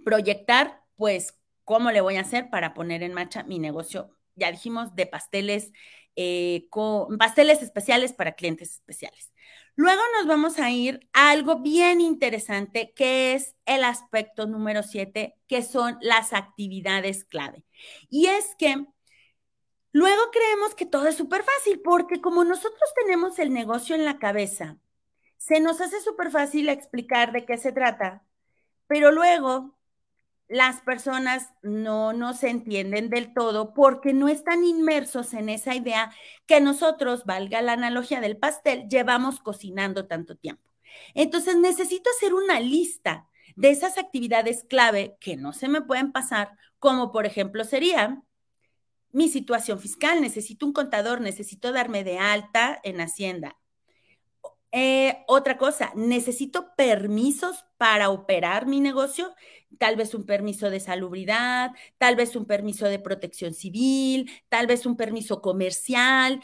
proyectar, 0.04 0.84
pues, 0.96 1.36
cómo 1.64 1.92
le 1.92 2.02
voy 2.02 2.18
a 2.18 2.22
hacer 2.22 2.50
para 2.50 2.74
poner 2.74 3.04
en 3.04 3.14
marcha 3.14 3.44
mi 3.44 3.60
negocio. 3.60 4.12
Ya 4.36 4.52
dijimos 4.52 4.96
de 4.96 5.08
pasteles, 5.08 5.72
eh, 6.16 6.70
pasteles 7.18 7.62
especiales 7.64 8.14
para 8.14 8.34
clientes 8.34 8.72
especiales. 8.74 9.32
Luego 9.76 10.02
nos 10.18 10.28
vamos 10.28 10.58
a 10.60 10.70
ir 10.72 11.08
a 11.14 11.32
algo 11.32 11.60
bien 11.60 12.00
interesante, 12.02 12.94
que 12.96 13.34
es 13.34 13.56
el 13.66 13.84
aspecto 13.84 14.48
número 14.48 14.84
siete, 14.84 15.36
que 15.48 15.62
son 15.64 15.98
las 16.02 16.34
actividades 16.34 17.26
clave. 17.26 17.66
Y 18.10 18.28
es 18.28 18.56
que 18.58 18.86
luego 19.92 20.22
creemos 20.32 20.76
que 20.76 20.86
todo 20.86 21.08
es 21.08 21.16
súper 21.16 21.44
fácil, 21.44 21.82
porque 21.82 22.22
como 22.22 22.44
nosotros 22.44 22.90
tenemos 22.96 23.40
el 23.40 23.54
negocio 23.54 23.96
en 23.96 24.06
la 24.06 24.20
cabeza, 24.20 24.78
se 25.38 25.60
nos 25.60 25.82
hace 25.82 26.02
súper 26.02 26.32
fácil 26.32 26.70
explicar 26.70 27.32
de 27.32 27.46
qué 27.46 27.58
se 27.58 27.72
trata, 27.72 28.26
pero 28.88 29.12
luego 29.12 29.75
las 30.48 30.82
personas 30.82 31.50
no 31.64 32.14
nos 32.14 32.44
entienden 32.44 33.10
del 33.10 33.34
todo 33.34 33.74
porque 33.74 34.14
no 34.14 34.28
están 34.28 34.64
inmersos 34.64 35.34
en 35.34 35.50
esa 35.50 35.76
idea 35.76 36.12
que 36.46 36.62
nosotros, 36.62 37.26
valga 37.26 37.62
la 37.62 37.74
analogía 37.74 38.22
del 38.22 38.38
pastel, 38.38 38.88
llevamos 38.88 39.40
cocinando 39.40 40.08
tanto 40.08 40.36
tiempo. 40.36 40.64
Entonces 41.14 41.56
necesito 41.58 42.10
hacer 42.16 42.34
una 42.34 42.60
lista 42.60 43.28
de 43.56 43.70
esas 43.70 43.98
actividades 43.98 44.66
clave 44.68 45.18
que 45.20 45.36
no 45.36 45.54
se 45.54 45.68
me 45.68 45.82
pueden 45.82 46.12
pasar, 46.12 46.52
como 46.80 47.12
por 47.12 47.26
ejemplo 47.26 47.64
sería 47.64 48.22
mi 49.12 49.30
situación 49.30 49.80
fiscal, 49.80 50.22
necesito 50.22 50.66
un 50.66 50.74
contador, 50.74 51.22
necesito 51.22 51.72
darme 51.72 52.04
de 52.04 52.20
alta 52.20 52.80
en 52.84 53.00
Hacienda, 53.00 53.58
eh, 54.78 55.24
otra 55.28 55.58
cosa, 55.58 55.94
necesito 55.96 56.76
permisos 56.76 57.66
para 57.78 58.10
operar 58.10 58.66
mi 58.68 58.82
negocio, 58.82 59.34
tal 59.80 59.96
vez 59.96 60.14
un 60.14 60.26
permiso 60.26 60.70
de 60.70 60.82
salubridad, 60.82 61.72
tal 61.98 62.18
vez 62.18 62.36
un 62.36 62.46
permiso 62.46 62.86
de 62.88 63.00
protección 63.00 63.54
civil, 63.54 64.30
tal 64.50 64.68
vez 64.68 64.86
un 64.86 64.98
permiso 64.98 65.42
comercial. 65.42 66.44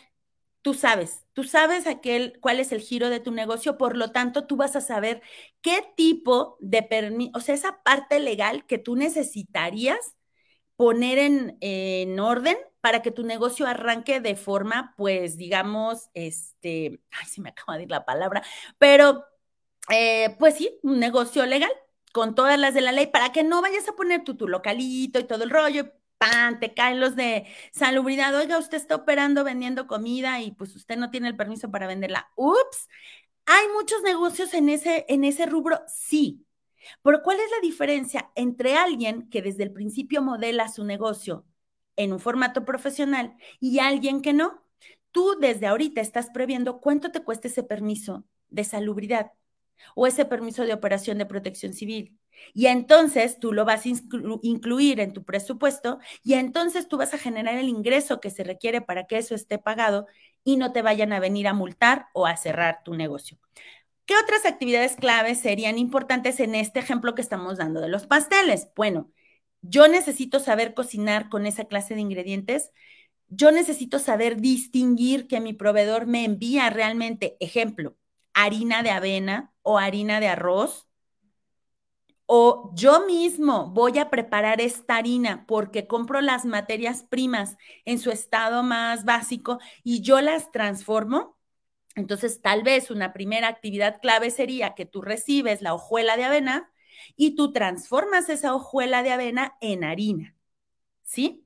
Tú 0.61 0.73
sabes, 0.75 1.25
tú 1.33 1.43
sabes 1.43 1.87
aquel, 1.87 2.39
cuál 2.41 2.59
es 2.61 2.71
el 2.71 2.81
giro 2.81 3.09
de 3.09 3.19
tu 3.19 3.31
negocio, 3.31 3.77
por 3.77 3.97
lo 3.97 4.11
tanto, 4.11 4.45
tú 4.47 4.55
vas 4.57 4.75
a 4.77 4.81
saber 4.81 5.21
qué 5.61 5.83
tipo 5.97 6.57
de 6.61 6.83
permiso, 6.83 7.31
o 7.35 7.41
sea, 7.41 7.55
esa 7.55 7.83
parte 7.83 8.19
legal 8.19 8.65
que 8.67 8.77
tú 8.77 8.95
necesitarías 8.95 10.15
poner 10.77 11.17
en, 11.19 11.57
en 11.61 12.19
orden 12.19 12.57
para 12.81 13.01
que 13.01 13.11
tu 13.11 13.23
negocio 13.23 13.67
arranque 13.67 14.19
de 14.19 14.35
forma, 14.35 14.93
pues, 14.97 15.37
digamos, 15.37 16.09
este, 16.13 17.01
ay, 17.11 17.27
se 17.27 17.41
me 17.41 17.49
acaba 17.49 17.77
de 17.77 17.83
ir 17.83 17.91
la 17.91 18.05
palabra, 18.05 18.43
pero, 18.77 19.25
eh, 19.89 20.35
pues 20.39 20.55
sí, 20.57 20.79
un 20.83 20.99
negocio 20.99 21.45
legal 21.45 21.71
con 22.13 22.35
todas 22.35 22.59
las 22.59 22.73
de 22.73 22.81
la 22.81 22.91
ley 22.91 23.07
para 23.07 23.31
que 23.31 23.43
no 23.43 23.61
vayas 23.61 23.87
a 23.87 23.93
poner 23.95 24.23
tu, 24.23 24.35
tu 24.35 24.47
localito 24.47 25.19
y 25.19 25.23
todo 25.25 25.43
el 25.43 25.49
rollo, 25.49 25.91
pan, 26.17 26.59
te 26.59 26.73
caen 26.73 26.99
los 26.99 27.15
de 27.15 27.47
salubridad, 27.71 28.35
oiga, 28.35 28.57
usted 28.59 28.77
está 28.77 28.95
operando 28.95 29.43
vendiendo 29.43 29.87
comida 29.87 30.39
y 30.41 30.51
pues 30.51 30.75
usted 30.75 30.97
no 30.97 31.09
tiene 31.11 31.27
el 31.29 31.37
permiso 31.37 31.71
para 31.71 31.87
venderla. 31.87 32.31
Ups, 32.35 32.89
hay 33.45 33.67
muchos 33.75 34.01
negocios 34.03 34.53
en 34.53 34.69
ese, 34.69 35.05
en 35.09 35.23
ese 35.23 35.45
rubro, 35.45 35.81
sí. 35.87 36.45
Pero 37.03 37.21
¿cuál 37.23 37.39
es 37.39 37.49
la 37.51 37.59
diferencia 37.61 38.31
entre 38.35 38.75
alguien 38.77 39.29
que 39.29 39.41
desde 39.41 39.63
el 39.63 39.73
principio 39.73 40.21
modela 40.21 40.67
su 40.69 40.83
negocio 40.83 41.45
en 41.95 42.13
un 42.13 42.19
formato 42.19 42.65
profesional 42.65 43.35
y 43.59 43.79
alguien 43.79 44.21
que 44.21 44.33
no. 44.33 44.63
Tú 45.11 45.35
desde 45.39 45.67
ahorita 45.67 46.01
estás 46.01 46.29
previendo 46.29 46.79
cuánto 46.79 47.11
te 47.11 47.23
cuesta 47.23 47.47
ese 47.47 47.63
permiso 47.63 48.25
de 48.49 48.63
salubridad 48.63 49.31
o 49.95 50.07
ese 50.07 50.25
permiso 50.25 50.65
de 50.65 50.73
operación 50.73 51.17
de 51.17 51.25
protección 51.25 51.73
civil. 51.73 52.17
Y 52.53 52.67
entonces 52.67 53.39
tú 53.39 53.53
lo 53.53 53.65
vas 53.65 53.85
a 53.85 53.89
incluir 54.41 54.99
en 54.99 55.13
tu 55.13 55.23
presupuesto 55.23 55.99
y 56.23 56.33
entonces 56.33 56.87
tú 56.87 56.97
vas 56.97 57.13
a 57.13 57.17
generar 57.17 57.57
el 57.57 57.69
ingreso 57.69 58.19
que 58.19 58.29
se 58.29 58.43
requiere 58.43 58.81
para 58.81 59.05
que 59.05 59.17
eso 59.17 59.35
esté 59.35 59.57
pagado 59.57 60.07
y 60.43 60.57
no 60.57 60.71
te 60.71 60.81
vayan 60.81 61.13
a 61.13 61.19
venir 61.19 61.47
a 61.47 61.53
multar 61.53 62.07
o 62.13 62.25
a 62.25 62.37
cerrar 62.37 62.81
tu 62.83 62.95
negocio. 62.95 63.37
¿Qué 64.05 64.15
otras 64.17 64.45
actividades 64.45 64.95
claves 64.95 65.39
serían 65.39 65.77
importantes 65.77 66.39
en 66.39 66.55
este 66.55 66.79
ejemplo 66.79 67.15
que 67.15 67.21
estamos 67.21 67.57
dando 67.57 67.79
de 67.79 67.89
los 67.89 68.07
pasteles? 68.07 68.69
Bueno, 68.75 69.11
yo 69.61 69.87
necesito 69.87 70.39
saber 70.39 70.73
cocinar 70.73 71.29
con 71.29 71.45
esa 71.45 71.65
clase 71.65 71.95
de 71.95 72.01
ingredientes. 72.01 72.71
Yo 73.27 73.51
necesito 73.51 73.99
saber 73.99 74.37
distinguir 74.41 75.27
que 75.27 75.39
mi 75.39 75.53
proveedor 75.53 76.07
me 76.07 76.25
envía 76.25 76.69
realmente, 76.69 77.37
ejemplo, 77.39 77.95
harina 78.33 78.83
de 78.83 78.91
avena 78.91 79.53
o 79.61 79.77
harina 79.77 80.19
de 80.19 80.27
arroz. 80.27 80.87
O 82.25 82.71
yo 82.75 83.05
mismo 83.05 83.71
voy 83.71 83.99
a 83.99 84.09
preparar 84.09 84.61
esta 84.61 84.95
harina 84.95 85.45
porque 85.47 85.85
compro 85.85 86.21
las 86.21 86.45
materias 86.45 87.03
primas 87.03 87.57
en 87.85 87.99
su 87.99 88.09
estado 88.09 88.63
más 88.63 89.03
básico 89.05 89.59
y 89.83 90.01
yo 90.01 90.21
las 90.21 90.51
transformo. 90.51 91.37
Entonces, 91.95 92.41
tal 92.41 92.63
vez 92.63 92.89
una 92.89 93.11
primera 93.11 93.49
actividad 93.49 93.99
clave 94.01 94.31
sería 94.31 94.75
que 94.75 94.85
tú 94.85 95.01
recibes 95.01 95.61
la 95.61 95.73
hojuela 95.73 96.15
de 96.15 96.23
avena 96.23 96.71
y 97.15 97.35
tú 97.35 97.51
transformas 97.53 98.29
esa 98.29 98.53
hojuela 98.55 99.03
de 99.03 99.11
avena 99.11 99.57
en 99.61 99.83
harina. 99.83 100.35
¿Sí? 101.03 101.45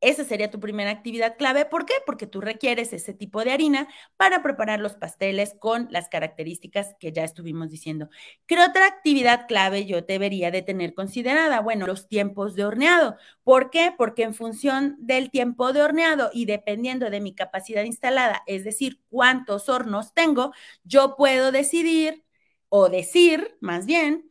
Esa 0.00 0.24
sería 0.24 0.50
tu 0.50 0.60
primera 0.60 0.90
actividad 0.90 1.36
clave. 1.36 1.66
¿Por 1.66 1.84
qué? 1.84 1.92
Porque 2.06 2.26
tú 2.26 2.40
requieres 2.40 2.92
ese 2.94 3.12
tipo 3.12 3.44
de 3.44 3.52
harina 3.52 3.86
para 4.16 4.42
preparar 4.42 4.80
los 4.80 4.94
pasteles 4.94 5.54
con 5.58 5.88
las 5.90 6.08
características 6.08 6.94
que 6.98 7.12
ya 7.12 7.22
estuvimos 7.22 7.70
diciendo. 7.70 8.08
¿Qué 8.46 8.58
otra 8.58 8.86
actividad 8.86 9.46
clave 9.46 9.84
yo 9.84 10.00
debería 10.00 10.50
de 10.50 10.62
tener 10.62 10.94
considerada? 10.94 11.60
Bueno, 11.60 11.86
los 11.86 12.08
tiempos 12.08 12.54
de 12.54 12.64
horneado. 12.64 13.16
¿Por 13.44 13.68
qué? 13.70 13.92
Porque 13.96 14.22
en 14.22 14.34
función 14.34 14.96
del 15.00 15.30
tiempo 15.30 15.74
de 15.74 15.82
horneado 15.82 16.30
y 16.32 16.46
dependiendo 16.46 17.10
de 17.10 17.20
mi 17.20 17.34
capacidad 17.34 17.84
instalada, 17.84 18.42
es 18.46 18.64
decir, 18.64 19.00
cuántos 19.10 19.68
hornos 19.68 20.14
tengo, 20.14 20.52
yo 20.82 21.14
puedo 21.16 21.52
decidir 21.52 22.24
o 22.70 22.88
decir, 22.88 23.58
más 23.60 23.84
bien, 23.84 24.29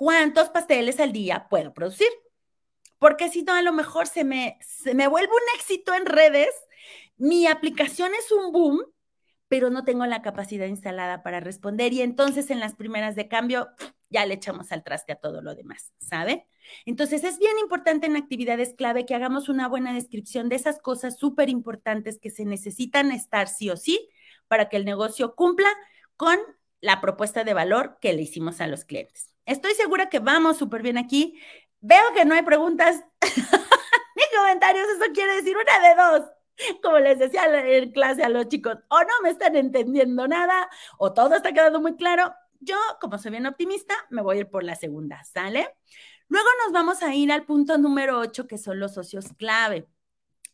cuántos 0.00 0.48
pasteles 0.48 0.98
al 0.98 1.12
día 1.12 1.46
puedo 1.50 1.74
producir. 1.74 2.08
Porque 2.98 3.28
si 3.28 3.42
no, 3.42 3.52
a 3.52 3.60
lo 3.60 3.74
mejor 3.74 4.06
se 4.06 4.24
me, 4.24 4.56
se 4.62 4.94
me 4.94 5.06
vuelve 5.06 5.30
un 5.30 5.58
éxito 5.58 5.92
en 5.92 6.06
redes, 6.06 6.48
mi 7.18 7.46
aplicación 7.46 8.10
es 8.18 8.32
un 8.32 8.50
boom, 8.50 8.80
pero 9.48 9.68
no 9.68 9.84
tengo 9.84 10.06
la 10.06 10.22
capacidad 10.22 10.66
instalada 10.66 11.22
para 11.22 11.40
responder 11.40 11.92
y 11.92 12.00
entonces 12.00 12.48
en 12.50 12.60
las 12.60 12.76
primeras 12.76 13.14
de 13.14 13.28
cambio 13.28 13.68
ya 14.08 14.24
le 14.24 14.34
echamos 14.34 14.72
al 14.72 14.84
traste 14.84 15.12
a 15.12 15.16
todo 15.16 15.42
lo 15.42 15.54
demás, 15.54 15.92
¿sabe? 15.98 16.46
Entonces 16.86 17.22
es 17.22 17.38
bien 17.38 17.58
importante 17.58 18.06
en 18.06 18.16
actividades 18.16 18.72
clave 18.72 19.04
que 19.04 19.14
hagamos 19.14 19.50
una 19.50 19.68
buena 19.68 19.92
descripción 19.92 20.48
de 20.48 20.56
esas 20.56 20.80
cosas 20.80 21.18
súper 21.18 21.50
importantes 21.50 22.18
que 22.18 22.30
se 22.30 22.46
necesitan 22.46 23.12
estar 23.12 23.48
sí 23.48 23.68
o 23.68 23.76
sí 23.76 24.08
para 24.48 24.70
que 24.70 24.78
el 24.78 24.86
negocio 24.86 25.34
cumpla 25.34 25.68
con 26.16 26.38
la 26.80 27.02
propuesta 27.02 27.44
de 27.44 27.52
valor 27.52 27.98
que 28.00 28.14
le 28.14 28.22
hicimos 28.22 28.62
a 28.62 28.66
los 28.66 28.86
clientes. 28.86 29.30
Estoy 29.50 29.74
segura 29.74 30.08
que 30.08 30.20
vamos 30.20 30.58
súper 30.58 30.80
bien 30.80 30.96
aquí. 30.96 31.36
Veo 31.80 32.12
que 32.14 32.24
no 32.24 32.36
hay 32.36 32.42
preguntas 32.42 33.04
ni 33.20 34.22
comentarios. 34.38 34.88
Eso 34.90 35.12
quiere 35.12 35.34
decir 35.34 35.56
una 35.56 35.88
de 35.88 35.94
dos. 35.96 36.30
Como 36.80 37.00
les 37.00 37.18
decía 37.18 37.46
en 37.66 37.90
clase 37.90 38.22
a 38.22 38.28
los 38.28 38.46
chicos, 38.46 38.76
o 38.88 39.00
no 39.00 39.22
me 39.24 39.30
están 39.30 39.56
entendiendo 39.56 40.28
nada, 40.28 40.70
o 40.98 41.12
todo 41.12 41.34
está 41.34 41.52
quedando 41.52 41.80
muy 41.80 41.96
claro. 41.96 42.32
Yo, 42.60 42.76
como 43.00 43.18
soy 43.18 43.32
bien 43.32 43.46
optimista, 43.46 43.96
me 44.10 44.22
voy 44.22 44.36
a 44.36 44.40
ir 44.40 44.50
por 44.50 44.62
la 44.62 44.76
segunda, 44.76 45.24
¿sale? 45.24 45.74
Luego 46.28 46.46
nos 46.64 46.72
vamos 46.72 47.02
a 47.02 47.12
ir 47.12 47.32
al 47.32 47.44
punto 47.44 47.76
número 47.76 48.20
8, 48.20 48.46
que 48.46 48.56
son 48.56 48.78
los 48.78 48.94
socios 48.94 49.32
clave. 49.36 49.88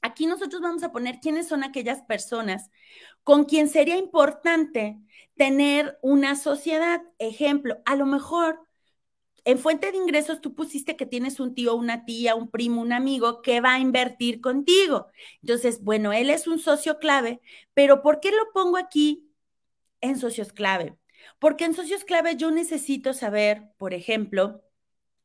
Aquí 0.01 0.25
nosotros 0.25 0.63
vamos 0.63 0.83
a 0.85 0.93
poner 0.93 1.21
quiénes 1.21 1.49
son 1.49 1.65
aquellas 1.65 2.01
personas 2.01 2.71
con 3.25 3.45
quien 3.45 3.69
sería 3.69 3.99
importante 3.99 4.97
tener 5.37 5.99
una 6.01 6.35
sociedad. 6.35 7.03
Ejemplo, 7.19 7.77
a 7.85 7.95
lo 7.95 8.07
mejor 8.07 8.66
en 9.47 9.59
fuente 9.59 9.93
de 9.93 9.97
ingresos 9.97 10.41
tú 10.41 10.57
pusiste 10.57 10.97
que 10.97 11.07
tienes 11.07 11.39
un 11.39 11.55
tío, 11.55 11.77
una 11.77 12.05
tía, 12.05 12.35
un 12.35 12.51
primo, 12.51 12.83
un 12.83 12.93
amigo 12.93 13.43
que 13.43 13.61
va 13.61 13.75
a 13.75 13.79
invertir 13.79 14.41
contigo. 14.41 15.07
Entonces, 15.41 15.85
bueno, 15.85 16.13
él 16.13 16.31
es 16.31 16.49
un 16.49 16.59
socio 16.59 16.99
clave, 16.99 17.41
pero 17.73 18.03
¿por 18.03 18.19
qué 18.19 18.33
lo 18.33 18.53
pongo 18.53 18.77
aquí 18.77 19.31
en 20.01 20.19
socios 20.19 20.53
clave? 20.53 20.97
Porque 21.39 21.65
en 21.65 21.75
socios 21.75 22.03
clave 22.03 22.35
yo 22.35 22.51
necesito 22.51 23.15
saber, 23.15 23.71
por 23.79 23.95
ejemplo, 23.95 24.63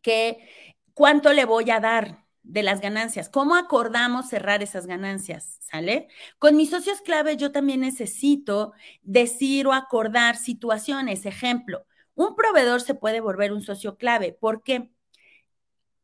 que 0.04 0.48
cuánto 0.94 1.34
le 1.34 1.46
voy 1.46 1.72
a 1.72 1.80
dar 1.80 2.24
de 2.44 2.62
las 2.62 2.80
ganancias, 2.80 3.28
cómo 3.28 3.56
acordamos 3.56 4.30
cerrar 4.30 4.62
esas 4.62 4.86
ganancias, 4.86 5.58
¿sale? 5.62 6.10
Con 6.38 6.56
mis 6.58 6.70
socios 6.70 7.01
clave 7.01 7.38
yo 7.38 7.51
también 7.51 7.80
necesito 7.80 8.74
decir 9.01 9.66
o 9.66 9.74
acordar 9.74 10.38
situaciones, 10.38 11.25
ejemplo, 11.25 11.88
un 12.15 12.36
proveedor 12.36 12.82
se 12.82 12.96
puede 12.96 13.22
volver 13.22 13.51
un 13.53 13.62
socio 13.62 13.98
clave. 13.98 14.34
¿Por 14.34 14.63
qué? 14.63 14.89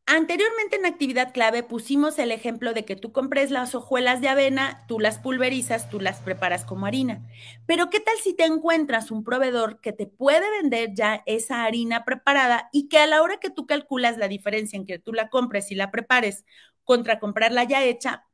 Anteriormente 0.09 0.77
en 0.77 0.85
actividad 0.85 1.33
clave 1.33 1.63
pusimos 1.63 2.17
el 2.17 2.31
ejemplo 2.31 2.73
de 2.73 2.85
que 2.85 2.95
tú 2.95 3.11
compres 3.11 3.51
las 3.51 3.75
hojuelas 3.75 4.21
de 4.21 4.29
avena, 4.29 4.85
tú 4.87 5.01
las 5.01 5.19
pulverizas, 5.19 5.89
tú 5.89 5.99
las 5.99 6.21
preparas 6.21 6.63
como 6.63 6.85
harina. 6.85 7.27
Pero 7.65 7.89
¿qué 7.89 7.99
tal 7.99 8.15
si 8.23 8.33
te 8.33 8.45
encuentras 8.45 9.11
un 9.11 9.25
proveedor 9.25 9.81
que 9.81 9.91
te 9.91 10.07
puede 10.07 10.49
vender 10.61 10.93
ya 10.93 11.23
esa 11.25 11.65
harina 11.65 12.05
preparada 12.05 12.69
y 12.71 12.87
que 12.87 12.99
a 12.99 13.07
la 13.07 13.21
hora 13.21 13.37
que 13.41 13.49
tú 13.49 13.67
calculas 13.67 14.17
la 14.17 14.29
diferencia 14.29 14.77
en 14.77 14.85
que 14.85 14.97
tú 14.97 15.11
la 15.11 15.29
compres 15.29 15.71
y 15.71 15.75
la 15.75 15.91
prepares 15.91 16.45
contra 16.85 17.19
comprarla 17.19 17.65
ya 17.65 17.83
hecha, 17.83 18.25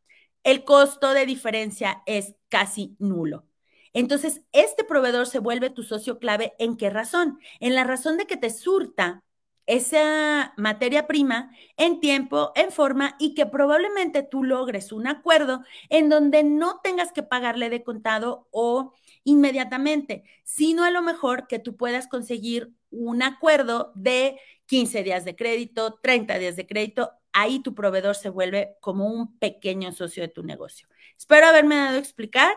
el 0.44 0.63
costo 0.63 1.13
de 1.13 1.25
diferencia 1.25 2.03
es 2.06 2.36
casi 2.50 2.96
nulo? 3.00 3.48
Entonces, 3.94 4.42
este 4.52 4.84
proveedor 4.84 5.28
se 5.28 5.40
vuelve 5.40 5.70
tu 5.70 5.84
socio 5.84 6.20
clave 6.20 6.54
en 6.60 6.78
qué 6.78 6.90
razón? 6.90 7.40
En 7.60 7.76
la 7.76 7.84
razón 7.84 8.18
de 8.18 8.26
que 8.26 8.38
te 8.38 8.50
surta 8.50 9.24
esa 9.66 10.54
materia 10.58 11.08
prima 11.08 11.52
en 11.78 12.00
tiempo, 12.00 12.52
en 12.56 12.72
forma 12.72 13.16
y 13.20 13.34
que 13.34 13.46
probablemente 13.46 14.24
tú 14.24 14.44
logres 14.44 14.92
un 14.92 15.08
acuerdo 15.08 15.64
en 15.90 16.10
donde 16.10 16.44
no 16.44 16.82
tengas 16.84 17.12
que 17.14 17.24
pagarle 17.24 17.70
de 17.70 17.84
contado 17.84 18.48
o 18.52 18.94
inmediatamente, 19.24 20.24
sino 20.44 20.84
a 20.84 20.92
lo 20.92 21.02
mejor 21.02 21.48
que 21.48 21.60
tú 21.60 21.78
puedas 21.78 22.08
conseguir 22.08 22.74
un 22.92 23.24
acuerdo 23.24 23.92
de 23.96 24.38
15 24.66 25.04
días 25.04 25.24
de 25.26 25.36
crédito, 25.36 26.00
30 26.02 26.38
días 26.38 26.56
de 26.56 26.68
crédito, 26.68 27.12
ahí 27.32 27.60
tu 27.60 27.74
proveedor 27.74 28.16
se 28.16 28.30
vuelve 28.30 28.76
como 28.82 29.08
un 29.08 29.38
pequeño 29.40 29.92
socio 29.92 30.24
de 30.24 30.30
tu 30.30 30.44
negocio. 30.44 30.88
Espero 31.18 31.48
haberme 31.48 31.76
dado 31.76 31.96
a 31.96 32.00
explicar. 32.00 32.56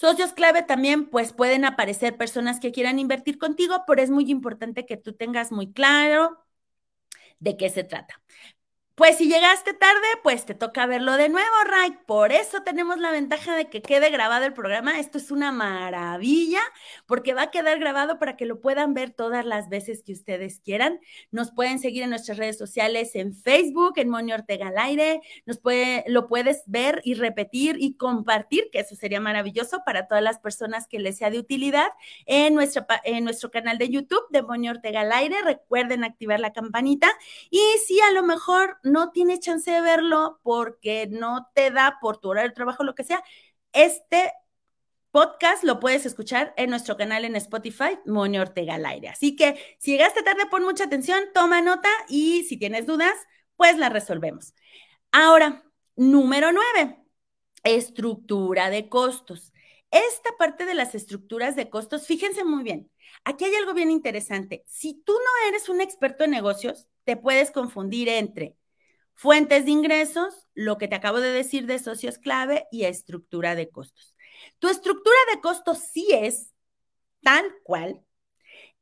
Socios 0.00 0.32
clave 0.32 0.62
también, 0.62 1.06
pues 1.10 1.32
pueden 1.32 1.64
aparecer 1.64 2.16
personas 2.16 2.60
que 2.60 2.70
quieran 2.70 3.00
invertir 3.00 3.36
contigo, 3.36 3.82
pero 3.84 4.00
es 4.00 4.10
muy 4.10 4.30
importante 4.30 4.86
que 4.86 4.96
tú 4.96 5.12
tengas 5.14 5.50
muy 5.50 5.72
claro 5.72 6.38
de 7.40 7.56
qué 7.56 7.70
se 7.70 7.84
trata. 7.84 8.22
Pues 8.98 9.16
si 9.16 9.28
llegaste 9.28 9.74
tarde, 9.74 10.00
pues 10.24 10.44
te 10.44 10.56
toca 10.56 10.84
verlo 10.86 11.16
de 11.16 11.28
nuevo, 11.28 11.54
Ray. 11.66 11.96
Por 12.04 12.32
eso 12.32 12.62
tenemos 12.64 12.98
la 12.98 13.12
ventaja 13.12 13.54
de 13.54 13.70
que 13.70 13.80
quede 13.80 14.10
grabado 14.10 14.44
el 14.44 14.54
programa. 14.54 14.98
Esto 14.98 15.18
es 15.18 15.30
una 15.30 15.52
maravilla 15.52 16.58
porque 17.06 17.32
va 17.32 17.42
a 17.42 17.50
quedar 17.52 17.78
grabado 17.78 18.18
para 18.18 18.36
que 18.36 18.44
lo 18.44 18.60
puedan 18.60 18.94
ver 18.94 19.10
todas 19.10 19.44
las 19.44 19.68
veces 19.68 20.02
que 20.02 20.12
ustedes 20.12 20.58
quieran. 20.64 20.98
Nos 21.30 21.52
pueden 21.52 21.78
seguir 21.78 22.02
en 22.02 22.10
nuestras 22.10 22.38
redes 22.38 22.58
sociales, 22.58 23.14
en 23.14 23.36
Facebook, 23.36 23.92
en 23.98 24.08
Moni 24.08 24.32
Ortega 24.32 24.66
al 24.66 24.78
aire. 24.78 25.20
Nos 25.46 25.60
puede, 25.60 26.02
lo 26.08 26.26
puedes 26.26 26.64
ver 26.66 27.00
y 27.04 27.14
repetir 27.14 27.76
y 27.78 27.94
compartir, 27.94 28.68
que 28.72 28.80
eso 28.80 28.96
sería 28.96 29.20
maravilloso 29.20 29.82
para 29.86 30.08
todas 30.08 30.24
las 30.24 30.40
personas 30.40 30.88
que 30.88 30.98
les 30.98 31.18
sea 31.18 31.30
de 31.30 31.38
utilidad 31.38 31.86
en, 32.26 32.54
nuestro 32.54 33.50
canal 33.52 33.78
de 33.78 33.90
YouTube 33.90 34.26
de 34.30 34.42
Moni 34.42 34.68
Ortega 34.70 35.02
al 35.02 35.12
aire. 35.12 35.36
Recuerden 35.44 36.02
activar 36.02 36.40
la 36.40 36.52
campanita 36.52 37.12
y 37.48 37.62
si 37.86 38.00
a 38.00 38.10
lo 38.10 38.24
mejor 38.24 38.76
no 38.92 39.10
tienes 39.10 39.40
chance 39.40 39.70
de 39.70 39.80
verlo 39.80 40.40
porque 40.42 41.08
no 41.10 41.48
te 41.54 41.70
da 41.70 41.98
por 42.00 42.18
tu 42.18 42.30
horario 42.30 42.50
de 42.50 42.54
trabajo, 42.54 42.84
lo 42.84 42.94
que 42.94 43.04
sea, 43.04 43.22
este 43.72 44.32
podcast 45.10 45.64
lo 45.64 45.80
puedes 45.80 46.06
escuchar 46.06 46.54
en 46.56 46.70
nuestro 46.70 46.96
canal 46.96 47.24
en 47.24 47.36
Spotify, 47.36 47.98
Moni 48.06 48.38
Ortega 48.38 48.74
al 48.74 48.86
aire. 48.86 49.08
Así 49.08 49.36
que 49.36 49.58
si 49.78 49.92
llegaste 49.92 50.22
tarde, 50.22 50.46
pon 50.50 50.64
mucha 50.64 50.84
atención, 50.84 51.20
toma 51.34 51.60
nota 51.60 51.88
y 52.08 52.44
si 52.44 52.56
tienes 52.56 52.86
dudas, 52.86 53.14
pues 53.56 53.78
las 53.78 53.92
resolvemos. 53.92 54.54
Ahora, 55.12 55.64
número 55.96 56.52
nueve, 56.52 56.98
estructura 57.64 58.70
de 58.70 58.88
costos. 58.88 59.52
Esta 59.90 60.30
parte 60.38 60.66
de 60.66 60.74
las 60.74 60.94
estructuras 60.94 61.56
de 61.56 61.70
costos, 61.70 62.06
fíjense 62.06 62.44
muy 62.44 62.62
bien, 62.62 62.90
aquí 63.24 63.46
hay 63.46 63.54
algo 63.54 63.72
bien 63.72 63.90
interesante. 63.90 64.62
Si 64.66 64.94
tú 65.02 65.12
no 65.12 65.48
eres 65.48 65.68
un 65.70 65.80
experto 65.80 66.24
en 66.24 66.30
negocios, 66.30 66.88
te 67.04 67.16
puedes 67.16 67.50
confundir 67.50 68.08
entre 68.10 68.54
Fuentes 69.20 69.64
de 69.64 69.72
ingresos, 69.72 70.46
lo 70.54 70.78
que 70.78 70.86
te 70.86 70.94
acabo 70.94 71.18
de 71.18 71.32
decir 71.32 71.66
de 71.66 71.80
socios 71.80 72.18
clave 72.18 72.68
y 72.70 72.84
estructura 72.84 73.56
de 73.56 73.68
costos. 73.68 74.14
Tu 74.60 74.68
estructura 74.68 75.16
de 75.34 75.40
costos 75.40 75.78
sí 75.78 76.06
es 76.12 76.54
tal 77.24 77.44
cual 77.64 78.00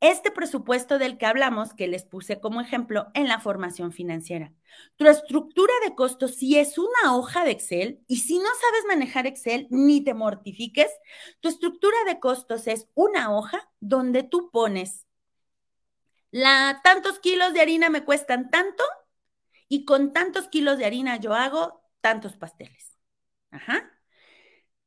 este 0.01 0.31
presupuesto 0.31 0.99
del 0.99 1.16
que 1.16 1.25
hablamos, 1.25 1.72
que 1.72 1.88
les 1.88 2.05
puse 2.05 2.38
como 2.38 2.61
ejemplo 2.61 3.07
en 3.14 3.29
la 3.29 3.40
formación 3.40 3.92
financiera. 3.92 4.53
Tu 4.96 5.07
estructura 5.07 5.72
de 5.87 5.94
costos 5.94 6.35
sí 6.35 6.59
es 6.59 6.77
una 6.77 7.16
hoja 7.16 7.42
de 7.42 7.53
Excel 7.53 8.05
y 8.07 8.18
si 8.18 8.38
no 8.38 8.44
sabes 8.44 8.85
manejar 8.88 9.27
Excel, 9.27 9.66
ni 9.70 10.05
te 10.05 10.12
mortifiques, 10.12 10.90
tu 11.40 11.49
estructura 11.49 11.96
de 12.07 12.20
costos 12.20 12.66
es 12.66 12.88
una 12.92 13.35
hoja 13.35 13.70
donde 13.81 14.22
tú 14.22 14.51
pones 14.51 15.07
la 16.31 16.83
tantos 16.85 17.20
kilos 17.20 17.55
de 17.55 17.62
harina 17.62 17.88
me 17.88 18.05
cuestan 18.05 18.51
tanto 18.51 18.85
y 19.68 19.85
con 19.85 20.12
tantos 20.12 20.48
kilos 20.48 20.79
de 20.79 20.87
harina 20.87 21.16
yo 21.18 21.35
hago 21.35 21.83
tantos 22.00 22.37
pasteles. 22.37 22.96
Ajá. 23.50 23.90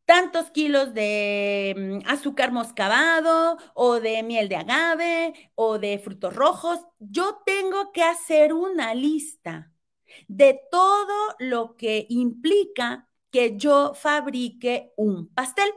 Tantos 0.06 0.50
kilos 0.52 0.94
de 0.94 2.02
mm, 2.04 2.10
azúcar 2.10 2.52
moscabado 2.52 3.58
o 3.76 4.00
de 4.00 4.24
miel 4.24 4.50
de 4.50 4.56
agave 4.56 5.52
o 5.56 5.78
de 5.80 6.00
frutos 6.00 6.36
rojos. 6.36 6.80
Yo 7.00 7.42
tengo 7.46 7.92
que 7.92 8.04
hacer 8.04 8.54
una 8.54 8.94
lista 8.96 9.72
de 10.28 10.60
todo 10.72 11.36
lo 11.39 11.76
que 11.78 12.08
implica 12.10 13.08
que 13.32 13.58
yo 13.58 13.94
fabrique 13.94 14.92
un 14.98 15.28
pastel 15.34 15.70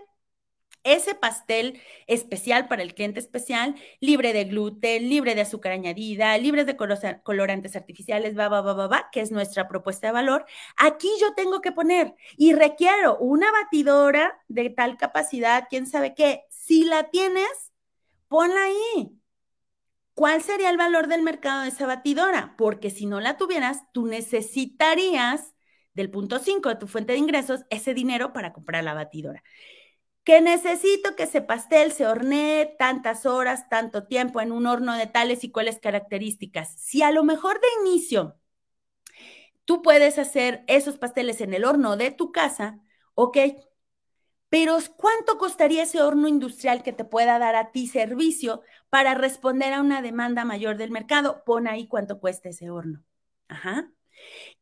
ese 0.85 1.15
pastel 1.15 1.81
especial 2.07 2.69
para 2.69 2.83
el 2.83 2.95
cliente 2.95 3.21
especial, 3.21 3.75
libre 4.01 4.33
de 4.33 4.45
gluten, 4.45 5.09
libre 5.09 5.35
de 5.35 5.43
azúcar 5.43 5.73
añadida, 5.73 6.37
libre 6.39 6.65
de 6.65 6.77
colorantes 6.77 7.77
artificiales, 7.77 8.39
va, 8.39 9.09
que 9.13 9.21
es 9.21 9.31
nuestra 9.31 9.69
propuesta 9.69 10.09
de 10.09 10.13
valor. 10.13 10.45
Aquí 10.77 11.11
yo 11.21 11.35
tengo 11.35 11.61
que 11.61 11.73
poner 11.73 12.15
y 12.37 12.53
requiero 12.53 13.19
una 13.19 13.51
batidora 13.53 14.41
de 14.49 14.71
tal 14.71 14.97
capacidad, 14.97 15.67
quién 15.69 15.87
sabe 15.87 16.15
qué. 16.15 16.45
Si 16.51 16.85
la 16.85 17.11
tienes, 17.11 17.73
ponla 18.29 18.65
ahí. 18.65 19.19
¿Cuál 20.15 20.43
sería 20.43 20.71
el 20.71 20.77
valor 20.77 21.09
del 21.09 21.23
mercado 21.23 21.63
de 21.63 21.69
esa 21.69 21.87
batidora? 21.87 22.55
Porque 22.59 22.91
si 22.91 23.07
no 23.07 23.21
la 23.21 23.39
tuvieras, 23.39 23.81
tú 23.93 24.07
necesitarías 24.07 25.55
del 25.95 26.11
punto 26.11 26.39
5 26.39 26.69
de 26.69 26.77
tu 26.77 26.87
fuente 26.87 27.13
de 27.13 27.19
ingresos 27.19 27.65
ese 27.71 27.95
dinero 27.95 28.33
para 28.33 28.53
comprar 28.53 28.85
la 28.85 28.95
batidora 28.95 29.43
que 30.25 30.41
necesito 30.41 31.17
que 31.17 31.25
ese 31.25 31.43
pastel 31.43 31.93
se 31.93 32.07
hornee 32.07 32.77
tantas 32.79 33.27
horas, 33.27 33.69
tanto 33.69 34.07
tiempo 34.07 34.41
en 34.41 34.53
un 34.53 34.67
horno 34.67 34.95
de 34.97 35.07
tales 35.07 35.45
y 35.45 35.51
cuáles 35.51 35.81
características. 35.81 36.75
Si 36.79 37.03
a 37.03 37.11
lo 37.11 37.25
mejor 37.25 37.61
de 37.61 37.67
inicio 37.83 38.37
tú 39.65 39.83
puedes 39.83 40.19
hacer 40.19 40.65
esos 40.67 40.99
pasteles 40.99 41.41
en 41.41 41.55
el 41.55 41.65
horno 41.65 41.97
de 41.97 42.11
tu 42.11 42.33
casa, 42.33 42.81
ok, 43.15 43.39
pero 44.49 44.77
¿cuánto 44.97 45.39
costaría 45.39 45.85
ese 45.85 46.03
horno 46.03 46.29
industrial 46.29 46.83
que 46.83 46.93
te 46.93 47.05
pueda 47.05 47.39
dar 47.39 47.57
a 47.57 47.73
ti 47.73 47.87
servicio 47.87 48.63
para 48.91 49.15
responder 49.15 49.73
a 49.73 49.81
una 49.81 50.03
demanda 50.03 50.45
mayor 50.45 50.77
del 50.77 50.91
mercado? 50.91 51.43
Pon 51.45 51.67
ahí 51.67 51.87
cuánto 51.89 52.21
cuesta 52.21 52.51
ese 52.51 52.71
horno. 52.71 53.03
Ajá 53.49 53.91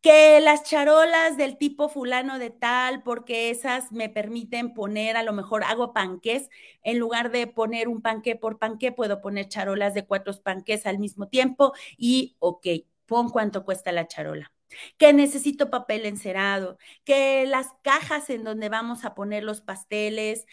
que 0.00 0.40
las 0.40 0.62
charolas 0.64 1.36
del 1.36 1.58
tipo 1.58 1.88
fulano 1.88 2.38
de 2.38 2.50
tal, 2.50 3.02
porque 3.02 3.50
esas 3.50 3.92
me 3.92 4.08
permiten 4.08 4.72
poner, 4.74 5.16
a 5.16 5.22
lo 5.22 5.32
mejor 5.32 5.64
hago 5.64 5.92
panques, 5.92 6.48
en 6.82 6.98
lugar 6.98 7.30
de 7.30 7.46
poner 7.46 7.88
un 7.88 8.00
panque 8.00 8.36
por 8.36 8.58
panque, 8.58 8.92
puedo 8.92 9.20
poner 9.20 9.48
charolas 9.48 9.94
de 9.94 10.06
cuatro 10.06 10.32
panques 10.42 10.86
al 10.86 10.98
mismo 10.98 11.28
tiempo 11.28 11.72
y, 11.98 12.36
ok, 12.38 12.66
pon 13.06 13.28
cuánto 13.30 13.64
cuesta 13.64 13.92
la 13.92 14.06
charola. 14.06 14.52
Que 14.96 15.12
necesito 15.12 15.68
papel 15.70 16.06
encerado, 16.06 16.78
que 17.04 17.44
las 17.46 17.68
cajas 17.82 18.30
en 18.30 18.44
donde 18.44 18.68
vamos 18.68 19.04
a 19.04 19.14
poner 19.14 19.42
los 19.42 19.60
pasteles, 19.60 20.46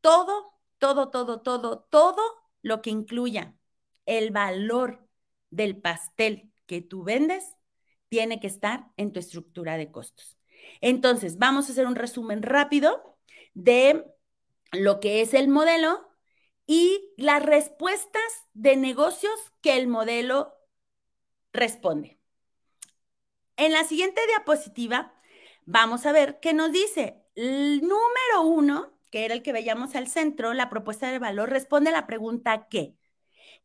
todo, 0.00 0.52
todo, 0.78 1.10
todo, 1.10 1.40
todo, 1.40 1.80
todo 1.90 2.22
lo 2.62 2.82
que 2.82 2.90
incluya 2.90 3.54
el 4.06 4.30
valor 4.30 5.06
del 5.50 5.76
pastel 5.80 6.52
que 6.66 6.82
tú 6.82 7.02
vendes 7.02 7.56
tiene 8.10 8.40
que 8.40 8.48
estar 8.48 8.88
en 8.98 9.12
tu 9.12 9.20
estructura 9.20 9.78
de 9.78 9.90
costos. 9.90 10.36
Entonces, 10.82 11.38
vamos 11.38 11.68
a 11.68 11.72
hacer 11.72 11.86
un 11.86 11.94
resumen 11.94 12.42
rápido 12.42 13.16
de 13.54 14.04
lo 14.72 15.00
que 15.00 15.22
es 15.22 15.32
el 15.32 15.48
modelo 15.48 16.08
y 16.66 17.12
las 17.16 17.42
respuestas 17.42 18.22
de 18.52 18.76
negocios 18.76 19.32
que 19.62 19.76
el 19.78 19.88
modelo 19.88 20.54
responde. 21.52 22.18
En 23.56 23.72
la 23.72 23.84
siguiente 23.84 24.20
diapositiva 24.26 25.14
vamos 25.64 26.06
a 26.06 26.12
ver 26.12 26.40
qué 26.40 26.52
nos 26.52 26.72
dice. 26.72 27.22
El 27.36 27.80
número 27.82 28.42
uno, 28.44 28.92
que 29.10 29.24
era 29.24 29.34
el 29.34 29.42
que 29.42 29.52
veíamos 29.52 29.94
al 29.94 30.08
centro, 30.08 30.52
la 30.54 30.68
propuesta 30.70 31.10
de 31.10 31.18
valor, 31.18 31.50
responde 31.50 31.90
a 31.90 31.92
la 31.92 32.06
pregunta 32.06 32.68
¿qué? 32.68 32.94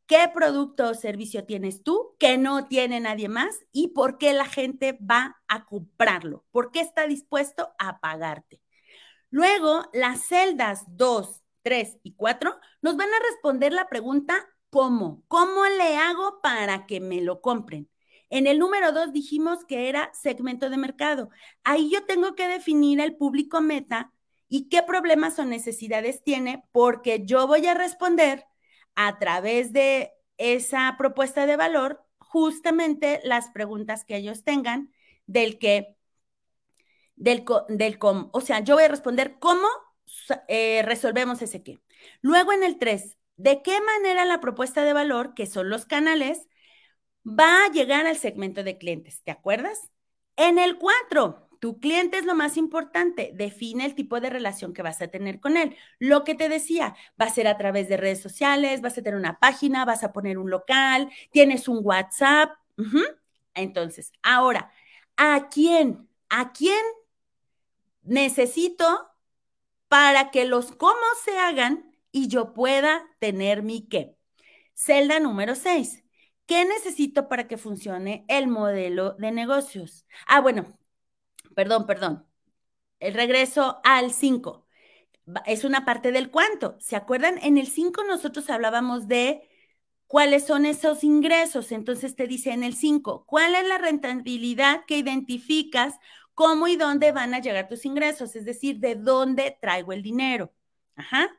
¿Qué 0.08 0.30
producto 0.34 0.90
o 0.90 0.94
servicio 0.94 1.46
tienes 1.46 1.82
tú 1.82 2.16
que 2.20 2.38
no 2.38 2.68
tiene 2.68 3.00
nadie 3.00 3.28
más 3.28 3.60
y 3.72 3.88
por 3.90 4.20
qué 4.20 4.34
la 4.34 4.46
gente 4.46 5.00
va 5.02 5.42
a 5.48 5.66
comprarlo? 5.66 6.46
¿Por 6.52 6.72
qué 6.72 6.82
está 6.82 7.08
dispuesto 7.08 7.74
a 7.80 8.00
pagarte? 8.00 8.62
Luego, 9.32 9.90
las 9.94 10.22
celdas 10.26 10.84
2, 10.90 11.44
3 11.64 11.98
y 12.04 12.14
4 12.14 12.56
nos 12.82 12.96
van 12.98 13.10
a 13.10 13.20
responder 13.32 13.74
la 13.74 13.90
pregunta 13.90 14.48
¿cómo? 14.70 15.24
¿Cómo 15.28 15.66
le 15.66 15.98
hago 15.98 16.40
para 16.42 16.86
que 16.86 17.00
me 17.00 17.22
lo 17.22 17.42
compren? 17.42 17.90
En 18.30 18.46
el 18.46 18.60
número 18.60 18.92
2 18.92 19.12
dijimos 19.14 19.66
que 19.66 19.90
era 19.90 20.12
segmento 20.14 20.70
de 20.70 20.78
mercado. 20.78 21.30
Ahí 21.64 21.90
yo 21.90 22.06
tengo 22.06 22.36
que 22.36 22.48
definir 22.48 23.00
el 23.00 23.16
público 23.16 23.62
meta 23.62 24.12
y 24.50 24.70
qué 24.70 24.84
problemas 24.84 25.40
o 25.40 25.46
necesidades 25.46 26.24
tiene 26.24 26.64
porque 26.72 27.26
yo 27.26 27.48
voy 27.48 27.66
a 27.66 27.74
responder 27.74 28.46
a 28.96 29.20
través 29.20 29.74
de 29.74 30.12
esa 30.38 30.96
propuesta 30.98 31.46
de 31.46 31.58
valor 31.58 32.06
justamente 32.18 33.22
las 33.24 33.50
preguntas 33.50 34.06
que 34.06 34.18
ellos 34.18 34.44
tengan 34.44 34.92
del 35.28 35.58
que, 35.60 35.96
del, 37.16 37.46
del 37.70 37.98
cómo. 38.00 38.30
O 38.34 38.42
sea, 38.42 38.60
yo 38.62 38.76
voy 38.76 38.84
a 38.84 38.88
responder 38.90 39.38
cómo 39.40 39.68
eh, 40.48 40.82
resolvemos 40.84 41.42
ese 41.42 41.64
qué. 41.64 41.82
Luego 42.22 42.54
en 42.54 42.64
el 42.64 42.78
3, 42.78 43.18
¿de 43.38 43.62
qué 43.62 43.80
manera 43.82 44.26
la 44.26 44.40
propuesta 44.40 44.84
de 44.84 44.94
valor, 44.94 45.34
que 45.34 45.46
son 45.48 45.70
los 45.70 45.86
canales, 45.86 46.48
va 47.26 47.66
a 47.66 47.72
llegar 47.72 48.06
al 48.08 48.18
segmento 48.18 48.64
de 48.64 48.78
clientes? 48.78 49.22
¿Te 49.24 49.32
acuerdas? 49.32 49.92
En 50.38 50.60
el 50.60 50.78
4, 50.78 51.45
tu 51.66 51.80
cliente 51.80 52.20
es 52.20 52.26
lo 52.26 52.36
más 52.36 52.58
importante. 52.58 53.32
Define 53.34 53.86
el 53.86 53.96
tipo 53.96 54.20
de 54.20 54.30
relación 54.30 54.72
que 54.72 54.84
vas 54.84 55.02
a 55.02 55.08
tener 55.08 55.40
con 55.40 55.58
él. 55.58 55.76
Lo 55.98 56.24
que 56.24 56.36
te 56.36 56.48
decía, 56.48 56.96
va 57.20 57.26
a 57.26 57.32
ser 57.32 57.48
a 57.48 57.58
través 57.58 57.90
de 57.90 57.98
redes 57.98 58.22
sociales, 58.22 58.82
vas 58.82 59.00
a 59.00 59.02
tener 59.02 59.16
una 59.16 59.40
página, 59.40 59.84
vas 59.84 60.04
a 60.04 60.14
poner 60.14 60.38
un 60.38 60.52
local, 60.52 61.10
tienes 61.32 61.68
un 61.68 61.80
WhatsApp. 61.82 62.52
Entonces, 63.56 64.12
ahora, 64.22 64.72
¿a 65.18 65.50
quién? 65.50 66.08
¿A 66.30 66.54
quién 66.54 66.86
necesito 68.04 69.10
para 69.88 70.30
que 70.30 70.46
los 70.46 70.72
cómo 70.72 71.02
se 71.24 71.40
hagan 71.40 71.98
y 72.12 72.28
yo 72.28 72.54
pueda 72.54 73.08
tener 73.18 73.64
mi 73.64 73.88
qué? 73.88 74.16
Celda 74.76 75.20
número 75.20 75.56
6. 75.56 76.04
¿Qué 76.46 76.64
necesito 76.64 77.28
para 77.28 77.48
que 77.48 77.58
funcione 77.58 78.24
el 78.28 78.46
modelo 78.46 79.14
de 79.14 79.32
negocios? 79.32 80.06
Ah, 80.28 80.42
bueno, 80.42 80.78
perdón, 81.56 81.86
perdón. 81.88 82.26
El 83.00 83.14
regreso 83.16 83.82
al 83.84 84.14
5 84.14 84.68
es 85.46 85.64
una 85.64 85.86
parte 85.86 86.12
del 86.12 86.32
cuánto. 86.32 86.78
¿Se 86.80 86.96
acuerdan? 86.96 87.40
En 87.44 87.58
el 87.58 87.68
5 87.68 88.04
nosotros 88.06 88.50
hablábamos 88.50 89.08
de 89.08 89.50
cuáles 90.08 90.46
son 90.48 90.66
esos 90.66 91.04
ingresos. 91.04 91.72
Entonces 91.72 92.16
te 92.16 92.28
dice 92.28 92.52
en 92.52 92.64
el 92.64 92.76
5, 92.76 93.26
¿cuál 93.26 93.56
es 93.56 93.68
la 93.68 93.78
rentabilidad 93.80 94.86
que 94.86 94.98
identificas? 94.98 95.96
¿Cómo 96.36 96.68
y 96.68 96.76
dónde 96.78 97.12
van 97.12 97.34
a 97.34 97.40
llegar 97.42 97.68
tus 97.70 97.86
ingresos? 97.86 98.36
Es 98.36 98.46
decir, 98.46 98.80
¿de 98.80 98.96
dónde 98.96 99.58
traigo 99.62 99.94
el 99.94 100.04
dinero? 100.04 100.54
Ajá 100.96 101.30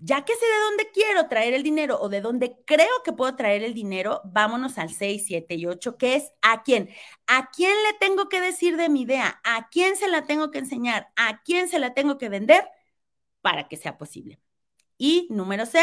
ya 0.00 0.24
que 0.24 0.34
sé 0.34 0.46
de 0.46 0.60
dónde 0.64 0.90
quiero 0.92 1.28
traer 1.28 1.54
el 1.54 1.62
dinero 1.62 1.98
o 2.00 2.08
de 2.08 2.20
dónde 2.20 2.56
creo 2.64 2.88
que 3.04 3.12
puedo 3.12 3.36
traer 3.36 3.62
el 3.62 3.74
dinero, 3.74 4.22
vámonos 4.24 4.78
al 4.78 4.90
6, 4.90 5.24
7 5.26 5.54
y 5.56 5.66
8, 5.66 5.96
que 5.98 6.16
es 6.16 6.32
a 6.42 6.62
quién. 6.62 6.88
¿A 7.26 7.50
quién 7.50 7.72
le 7.84 7.98
tengo 7.98 8.28
que 8.28 8.40
decir 8.40 8.76
de 8.76 8.88
mi 8.88 9.02
idea? 9.02 9.40
¿A 9.44 9.68
quién 9.70 9.96
se 9.96 10.08
la 10.08 10.26
tengo 10.26 10.50
que 10.50 10.58
enseñar? 10.58 11.08
¿A 11.16 11.42
quién 11.42 11.68
se 11.68 11.78
la 11.78 11.94
tengo 11.94 12.18
que 12.18 12.28
vender 12.28 12.66
para 13.42 13.68
que 13.68 13.76
sea 13.76 13.98
posible? 13.98 14.40
Y 14.98 15.28
número 15.30 15.66
6, 15.66 15.82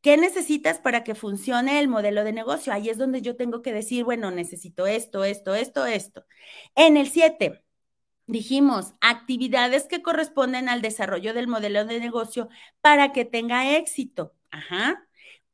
¿qué 0.00 0.16
necesitas 0.16 0.78
para 0.80 1.04
que 1.04 1.14
funcione 1.14 1.80
el 1.80 1.88
modelo 1.88 2.24
de 2.24 2.32
negocio? 2.32 2.72
Ahí 2.72 2.88
es 2.90 2.98
donde 2.98 3.22
yo 3.22 3.36
tengo 3.36 3.62
que 3.62 3.72
decir, 3.72 4.04
bueno, 4.04 4.30
necesito 4.30 4.86
esto, 4.86 5.24
esto, 5.24 5.54
esto, 5.54 5.86
esto. 5.86 6.24
En 6.74 6.96
el 6.96 7.08
7, 7.10 7.64
dijimos, 8.26 8.94
actividades 9.00 9.84
que 9.86 10.02
corresponden 10.02 10.68
al 10.68 10.82
desarrollo 10.82 11.34
del 11.34 11.48
modelo 11.48 11.84
de 11.84 12.00
negocio 12.00 12.48
para 12.80 13.12
que 13.12 13.24
tenga 13.24 13.76
éxito. 13.76 14.34
Ajá. 14.50 15.06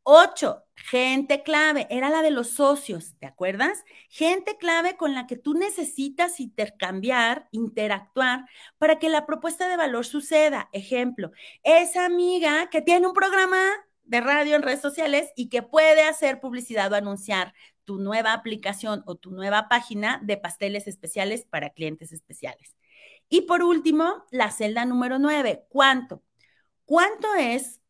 Ocho, 0.05 0.65
gente 0.75 1.45
clave, 1.45 1.87
era 1.89 2.11
la 2.11 2.23
de 2.23 2.33
los 2.33 2.51
socios, 2.51 3.15
¿te 3.21 3.27
acuerdas? 3.27 3.85
Gente 4.09 4.57
clave 4.57 4.97
con 4.97 5.15
la 5.15 5.29
que 5.29 5.37
tú 5.37 5.55
necesitas 5.55 6.41
intercambiar, 6.41 7.49
interactuar 7.53 8.47
para 8.79 8.99
que 8.99 9.09
la 9.09 9.27
propuesta 9.27 9.69
de 9.69 9.77
valor 9.77 10.05
suceda. 10.05 10.69
Ejemplo, 10.73 11.31
esa 11.63 12.05
amiga 12.05 12.69
que 12.69 12.83
tiene 12.83 13.07
un 13.07 13.13
programa 13.13 13.61
de 14.05 14.21
radio 14.21 14.57
en 14.57 14.63
redes 14.63 14.81
sociales 14.81 15.31
y 15.37 15.49
que 15.49 15.63
puede 15.63 16.03
hacer 16.03 16.41
publicidad 16.41 16.93
o 16.93 16.97
anunciar 16.97 17.55
tu 17.85 17.99
nueva 17.99 18.33
aplicación 18.33 19.03
o 19.07 19.16
tu 19.16 19.31
nueva 19.31 19.68
página 19.68 20.21
de 20.23 20.37
pasteles 20.37 20.87
especiales 20.87 21.45
para 21.45 21.71
clientes 21.71 22.12
especiales. 22.12 22.77
Y 23.29 23.42
por 23.42 23.62
último, 23.62 24.25
la 24.31 24.51
celda 24.51 24.85
número 24.85 25.18
9, 25.18 25.64
¿cuánto? 25.68 26.23
¿Cuánto 26.85 27.35
es 27.35 27.81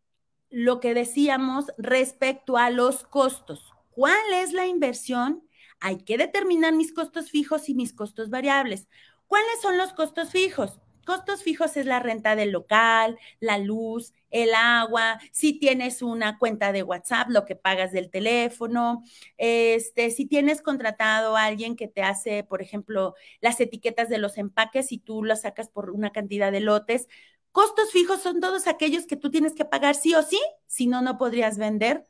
lo 0.51 0.81
que 0.81 0.95
decíamos 0.95 1.67
respecto 1.79 2.57
a 2.57 2.71
los 2.71 3.05
costos? 3.05 3.73
¿Cuál 3.91 4.33
es 4.35 4.53
la 4.53 4.67
inversión? 4.67 5.43
Hay 5.81 5.99
que 6.05 6.17
determinar 6.17 6.73
mis 6.75 6.93
costos 6.93 7.31
fijos 7.31 7.69
y 7.69 7.75
mis 7.75 7.93
costos 7.93 8.31
variables. 8.31 8.87
¿Cuáles 9.27 9.61
son 9.61 9.79
los 9.79 9.93
costos 9.93 10.31
fijos? 10.31 10.79
Costos 11.05 11.43
fijos 11.43 11.77
es 11.77 11.87
la 11.87 12.01
renta 12.01 12.37
del 12.37 12.51
local, 12.51 13.19
la 13.41 13.59
luz, 13.59 14.13
el 14.31 14.55
agua, 14.55 15.19
si 15.33 15.59
tienes 15.59 16.01
una 16.01 16.39
cuenta 16.39 16.73
de 16.73 16.83
WhatsApp, 16.83 17.29
lo 17.29 17.45
que 17.45 17.57
pagas 17.57 17.93
del 17.93 18.11
teléfono, 18.11 19.03
este, 19.37 20.11
si 20.11 20.27
tienes 20.27 20.63
contratado 20.63 21.37
a 21.37 21.45
alguien 21.45 21.77
que 21.77 21.89
te 21.89 22.03
hace, 22.03 22.45
por 22.45 22.63
ejemplo, 22.63 23.15
las 23.41 23.61
etiquetas 23.61 24.09
de 24.09 24.19
los 24.19 24.39
empaques 24.39 24.93
y 24.93 24.99
tú 24.99 25.25
las 25.25 25.43
sacas 25.43 25.69
por 25.69 25.91
una 25.91 26.11
cantidad 26.11 26.53
de 26.53 26.61
lotes. 26.61 27.09
Costos 27.51 27.91
fijos 27.91 28.23
son 28.23 28.41
todos 28.41 28.67
aquellos 28.67 29.07
que 29.07 29.17
tú 29.17 29.31
tienes 29.31 29.55
que 29.55 29.65
pagar 29.65 29.95
sí 29.95 30.15
o 30.15 30.23
sí, 30.23 30.41
si 30.67 30.87
no, 30.87 31.03
no 31.03 31.19
podrías 31.19 31.59
vender 31.59 32.07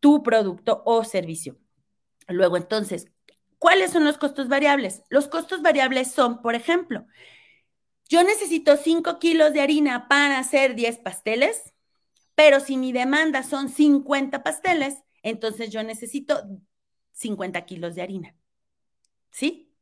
tu 0.00 0.22
producto 0.22 0.82
o 0.84 1.04
servicio. 1.04 1.56
Luego, 2.26 2.56
entonces, 2.56 3.06
¿cuáles 3.58 3.92
son 3.92 4.04
los 4.04 4.18
costos 4.18 4.48
variables? 4.48 5.02
Los 5.08 5.28
costos 5.28 5.62
variables 5.62 6.10
son, 6.10 6.42
por 6.42 6.54
ejemplo, 6.54 7.06
yo 8.08 8.22
necesito 8.22 8.76
5 8.76 9.18
kilos 9.18 9.52
de 9.52 9.60
harina 9.60 10.08
para 10.08 10.38
hacer 10.38 10.74
10 10.74 10.98
pasteles, 10.98 11.74
pero 12.34 12.60
si 12.60 12.76
mi 12.76 12.92
demanda 12.92 13.42
son 13.42 13.68
50 13.68 14.42
pasteles, 14.42 15.02
entonces 15.22 15.70
yo 15.70 15.82
necesito 15.82 16.42
50 17.12 17.64
kilos 17.66 17.94
de 17.94 18.02
harina. 18.02 18.34
¿Sí? 19.30 19.72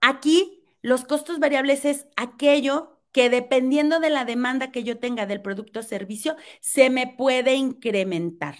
Aquí 0.00 0.64
los 0.82 1.04
costos 1.04 1.38
variables 1.38 1.84
es 1.84 2.06
aquello 2.16 3.00
que 3.12 3.30
dependiendo 3.30 4.00
de 4.00 4.10
la 4.10 4.24
demanda 4.24 4.72
que 4.72 4.84
yo 4.84 4.98
tenga 4.98 5.26
del 5.26 5.42
producto 5.42 5.80
o 5.80 5.82
servicio, 5.82 6.36
se 6.60 6.90
me 6.90 7.06
puede 7.06 7.54
incrementar. 7.54 8.56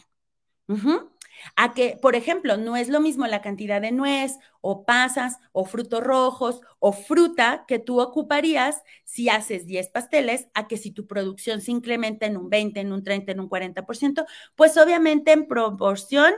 A 1.57 1.75
que, 1.75 1.99
por 2.01 2.16
ejemplo, 2.16 2.57
no 2.57 2.77
es 2.77 2.88
lo 2.88 3.01
mismo 3.01 3.27
la 3.27 3.42
cantidad 3.42 3.81
de 3.81 3.92
nuez 3.92 4.38
o 4.61 4.85
pasas 4.85 5.38
o 5.53 5.64
frutos 5.64 6.03
rojos 6.03 6.61
o 6.79 6.92
fruta 6.92 7.64
que 7.66 7.79
tú 7.79 8.01
ocuparías 8.01 8.83
si 9.05 9.29
haces 9.29 9.66
10 9.66 9.88
pasteles 9.88 10.49
a 10.55 10.68
que 10.68 10.77
si 10.77 10.90
tu 10.92 11.07
producción 11.07 11.61
se 11.61 11.71
incrementa 11.73 12.27
en 12.27 12.37
un 12.37 12.49
20, 12.51 12.81
en 12.81 12.92
un 12.92 13.03
30, 13.05 13.33
en 13.33 13.40
un 13.40 13.49
40%, 13.49 14.25
pues 14.55 14.77
obviamente 14.77 15.33
en 15.33 15.47
proporción. 15.47 16.35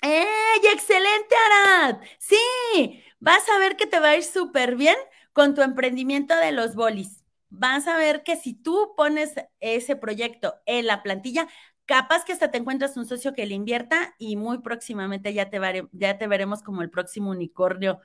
¡Ey! 0.00 0.26
¡Excelente, 0.72 1.34
Arad! 1.46 2.00
Sí, 2.18 3.02
vas 3.18 3.48
a 3.48 3.58
ver 3.58 3.76
que 3.76 3.86
te 3.86 3.98
va 4.00 4.10
a 4.10 4.16
ir 4.16 4.24
súper 4.24 4.76
bien 4.76 4.96
con 5.32 5.54
tu 5.54 5.62
emprendimiento 5.62 6.36
de 6.36 6.52
los 6.52 6.74
bolis. 6.74 7.24
Vas 7.50 7.86
a 7.88 7.96
ver 7.96 8.22
que 8.22 8.36
si 8.36 8.54
tú 8.54 8.94
pones 8.96 9.34
ese 9.60 9.96
proyecto 9.96 10.56
en 10.66 10.86
la 10.86 11.02
plantilla, 11.02 11.48
capaz 11.88 12.24
que 12.24 12.34
hasta 12.34 12.50
te 12.50 12.58
encuentras 12.58 12.98
un 12.98 13.06
socio 13.06 13.32
que 13.32 13.46
le 13.46 13.54
invierta 13.54 14.14
y 14.18 14.36
muy 14.36 14.58
próximamente 14.58 15.32
ya 15.32 15.48
te, 15.48 15.58
ya 15.92 16.18
te 16.18 16.26
veremos 16.26 16.62
como 16.62 16.82
el 16.82 16.90
próximo 16.90 17.30
unicornio 17.30 17.98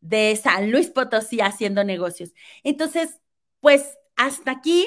de 0.00 0.36
San 0.36 0.70
Luis 0.70 0.90
Potosí 0.90 1.40
haciendo 1.40 1.82
negocios. 1.82 2.34
Entonces, 2.64 3.18
pues 3.60 3.98
hasta 4.14 4.50
aquí 4.50 4.86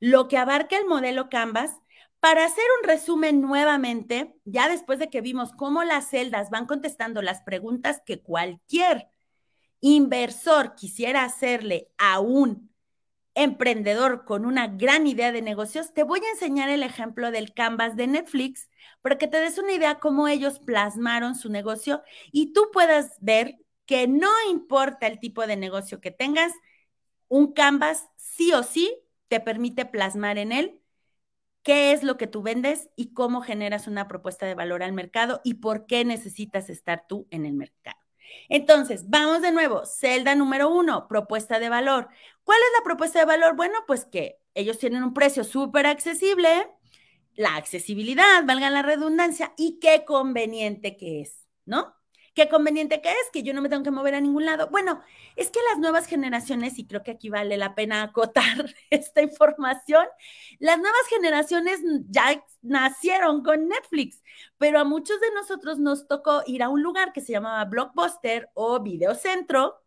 lo 0.00 0.28
que 0.28 0.36
abarca 0.36 0.76
el 0.76 0.84
modelo 0.84 1.30
Canvas. 1.30 1.72
Para 2.20 2.44
hacer 2.44 2.64
un 2.80 2.88
resumen 2.88 3.40
nuevamente, 3.40 4.34
ya 4.44 4.68
después 4.68 4.98
de 4.98 5.08
que 5.08 5.22
vimos 5.22 5.52
cómo 5.52 5.82
las 5.82 6.08
celdas 6.08 6.50
van 6.50 6.66
contestando 6.66 7.22
las 7.22 7.40
preguntas 7.40 8.02
que 8.04 8.22
cualquier 8.22 9.08
inversor 9.80 10.74
quisiera 10.74 11.24
hacerle 11.24 11.90
a 11.96 12.20
un 12.20 12.73
emprendedor 13.34 14.24
con 14.24 14.46
una 14.46 14.68
gran 14.68 15.06
idea 15.06 15.32
de 15.32 15.42
negocios, 15.42 15.92
te 15.92 16.04
voy 16.04 16.20
a 16.20 16.30
enseñar 16.30 16.68
el 16.70 16.82
ejemplo 16.82 17.30
del 17.30 17.52
Canvas 17.52 17.96
de 17.96 18.06
Netflix 18.06 18.70
para 19.02 19.18
que 19.18 19.28
te 19.28 19.38
des 19.40 19.58
una 19.58 19.72
idea 19.72 19.98
cómo 19.98 20.28
ellos 20.28 20.60
plasmaron 20.60 21.34
su 21.34 21.50
negocio 21.50 22.02
y 22.32 22.52
tú 22.52 22.70
puedas 22.72 23.16
ver 23.20 23.58
que 23.86 24.06
no 24.08 24.30
importa 24.50 25.06
el 25.06 25.18
tipo 25.20 25.46
de 25.46 25.56
negocio 25.56 26.00
que 26.00 26.10
tengas, 26.10 26.52
un 27.28 27.52
Canvas 27.52 28.08
sí 28.16 28.52
o 28.52 28.62
sí 28.62 28.96
te 29.28 29.40
permite 29.40 29.84
plasmar 29.86 30.38
en 30.38 30.52
él 30.52 30.80
qué 31.62 31.92
es 31.92 32.02
lo 32.02 32.16
que 32.16 32.26
tú 32.26 32.42
vendes 32.42 32.90
y 32.96 33.14
cómo 33.14 33.40
generas 33.42 33.86
una 33.88 34.08
propuesta 34.08 34.46
de 34.46 34.54
valor 34.54 34.82
al 34.82 34.92
mercado 34.92 35.40
y 35.44 35.54
por 35.54 35.86
qué 35.86 36.04
necesitas 36.04 36.70
estar 36.70 37.06
tú 37.08 37.26
en 37.30 37.46
el 37.46 37.54
mercado. 37.54 38.03
Entonces, 38.48 39.08
vamos 39.08 39.42
de 39.42 39.52
nuevo, 39.52 39.84
celda 39.86 40.34
número 40.34 40.68
uno, 40.68 41.08
propuesta 41.08 41.58
de 41.58 41.68
valor. 41.68 42.08
¿Cuál 42.44 42.58
es 42.58 42.78
la 42.78 42.84
propuesta 42.84 43.18
de 43.20 43.24
valor? 43.24 43.56
Bueno, 43.56 43.78
pues 43.86 44.04
que 44.04 44.38
ellos 44.54 44.78
tienen 44.78 45.02
un 45.02 45.14
precio 45.14 45.44
súper 45.44 45.86
accesible, 45.86 46.68
la 47.34 47.56
accesibilidad, 47.56 48.44
valga 48.44 48.70
la 48.70 48.82
redundancia, 48.82 49.52
y 49.56 49.78
qué 49.80 50.04
conveniente 50.04 50.96
que 50.96 51.22
es, 51.22 51.46
¿no? 51.64 51.94
Qué 52.34 52.48
conveniente 52.48 53.00
que 53.00 53.10
es, 53.10 53.30
que 53.32 53.44
yo 53.44 53.54
no 53.54 53.62
me 53.62 53.68
tengo 53.68 53.84
que 53.84 53.92
mover 53.92 54.16
a 54.16 54.20
ningún 54.20 54.44
lado. 54.44 54.68
Bueno, 54.68 55.00
es 55.36 55.50
que 55.50 55.60
las 55.70 55.78
nuevas 55.78 56.06
generaciones, 56.06 56.78
y 56.80 56.86
creo 56.86 57.04
que 57.04 57.12
aquí 57.12 57.28
vale 57.30 57.56
la 57.56 57.76
pena 57.76 58.02
acotar 58.02 58.74
esta 58.90 59.22
información, 59.22 60.04
las 60.58 60.78
nuevas 60.78 61.06
generaciones 61.08 61.80
ya 62.08 62.44
nacieron 62.62 63.44
con 63.44 63.68
Netflix, 63.68 64.22
pero 64.58 64.80
a 64.80 64.84
muchos 64.84 65.20
de 65.20 65.30
nosotros 65.32 65.78
nos 65.78 66.08
tocó 66.08 66.42
ir 66.46 66.64
a 66.64 66.68
un 66.68 66.82
lugar 66.82 67.12
que 67.12 67.20
se 67.20 67.32
llamaba 67.32 67.64
Blockbuster 67.66 68.50
o 68.54 68.80
Videocentro 68.82 69.80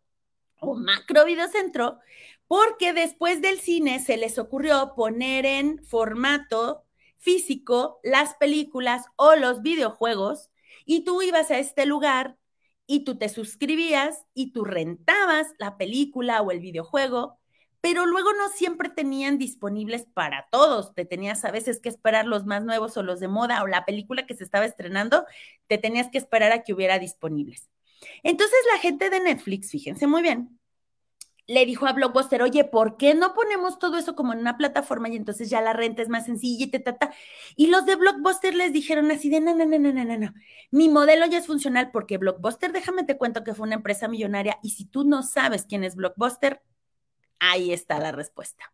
o 0.60 0.74
Macro 0.74 1.26
Videocentro, 1.26 1.98
porque 2.46 2.94
después 2.94 3.42
del 3.42 3.60
cine 3.60 4.00
se 4.00 4.16
les 4.16 4.38
ocurrió 4.38 4.94
poner 4.96 5.44
en 5.44 5.84
formato 5.84 6.84
físico 7.18 8.00
las 8.02 8.34
películas 8.36 9.04
o 9.16 9.36
los 9.36 9.60
videojuegos 9.60 10.50
y 10.88 11.04
tú 11.04 11.20
ibas 11.20 11.50
a 11.50 11.58
este 11.58 11.84
lugar 11.84 12.38
y 12.86 13.04
tú 13.04 13.18
te 13.18 13.28
suscribías 13.28 14.24
y 14.32 14.52
tú 14.52 14.64
rentabas 14.64 15.48
la 15.58 15.76
película 15.76 16.40
o 16.40 16.50
el 16.50 16.60
videojuego, 16.60 17.38
pero 17.82 18.06
luego 18.06 18.32
no 18.32 18.48
siempre 18.48 18.88
tenían 18.88 19.36
disponibles 19.36 20.06
para 20.06 20.48
todos. 20.50 20.94
Te 20.94 21.04
tenías 21.04 21.44
a 21.44 21.50
veces 21.50 21.80
que 21.80 21.90
esperar 21.90 22.24
los 22.24 22.46
más 22.46 22.64
nuevos 22.64 22.96
o 22.96 23.02
los 23.02 23.20
de 23.20 23.28
moda 23.28 23.62
o 23.62 23.66
la 23.66 23.84
película 23.84 24.24
que 24.26 24.34
se 24.34 24.44
estaba 24.44 24.64
estrenando, 24.64 25.26
te 25.66 25.76
tenías 25.76 26.08
que 26.08 26.16
esperar 26.16 26.52
a 26.52 26.62
que 26.62 26.72
hubiera 26.72 26.98
disponibles. 26.98 27.68
Entonces 28.22 28.58
la 28.72 28.80
gente 28.80 29.10
de 29.10 29.20
Netflix, 29.20 29.70
fíjense 29.70 30.06
muy 30.06 30.22
bien, 30.22 30.57
le 31.48 31.64
dijo 31.64 31.86
a 31.86 31.94
Blockbuster, 31.94 32.42
oye, 32.42 32.64
¿por 32.64 32.98
qué 32.98 33.14
no 33.14 33.32
ponemos 33.32 33.78
todo 33.78 33.96
eso 33.96 34.14
como 34.14 34.34
en 34.34 34.40
una 34.40 34.58
plataforma 34.58 35.08
y 35.08 35.16
entonces 35.16 35.48
ya 35.48 35.62
la 35.62 35.72
renta 35.72 36.02
es 36.02 36.10
más 36.10 36.26
sencilla 36.26 36.66
y 36.66 36.68
te 36.68 36.84
los 37.56 37.86
de 37.86 37.96
Blockbuster 37.96 38.54
les 38.54 38.72
dijeron 38.72 39.10
así 39.10 39.30
de, 39.30 39.40
no, 39.40 39.54
no, 39.54 39.64
no, 39.64 39.78
no, 39.78 39.92
no, 39.92 40.18
no, 40.18 40.34
mi 40.70 40.90
modelo 40.90 41.24
ya 41.26 41.38
es 41.38 41.46
funcional 41.46 41.90
porque 41.90 42.18
Blockbuster, 42.18 42.70
déjame 42.70 43.04
te 43.04 43.16
cuento 43.16 43.44
que 43.44 43.54
fue 43.54 43.66
una 43.66 43.76
empresa 43.76 44.08
millonaria 44.08 44.58
y 44.62 44.70
si 44.70 44.84
tú 44.84 45.04
no 45.04 45.22
sabes 45.22 45.64
quién 45.66 45.84
es 45.84 45.96
Blockbuster, 45.96 46.60
ahí 47.40 47.72
está 47.72 47.98
la 47.98 48.12
respuesta. 48.12 48.72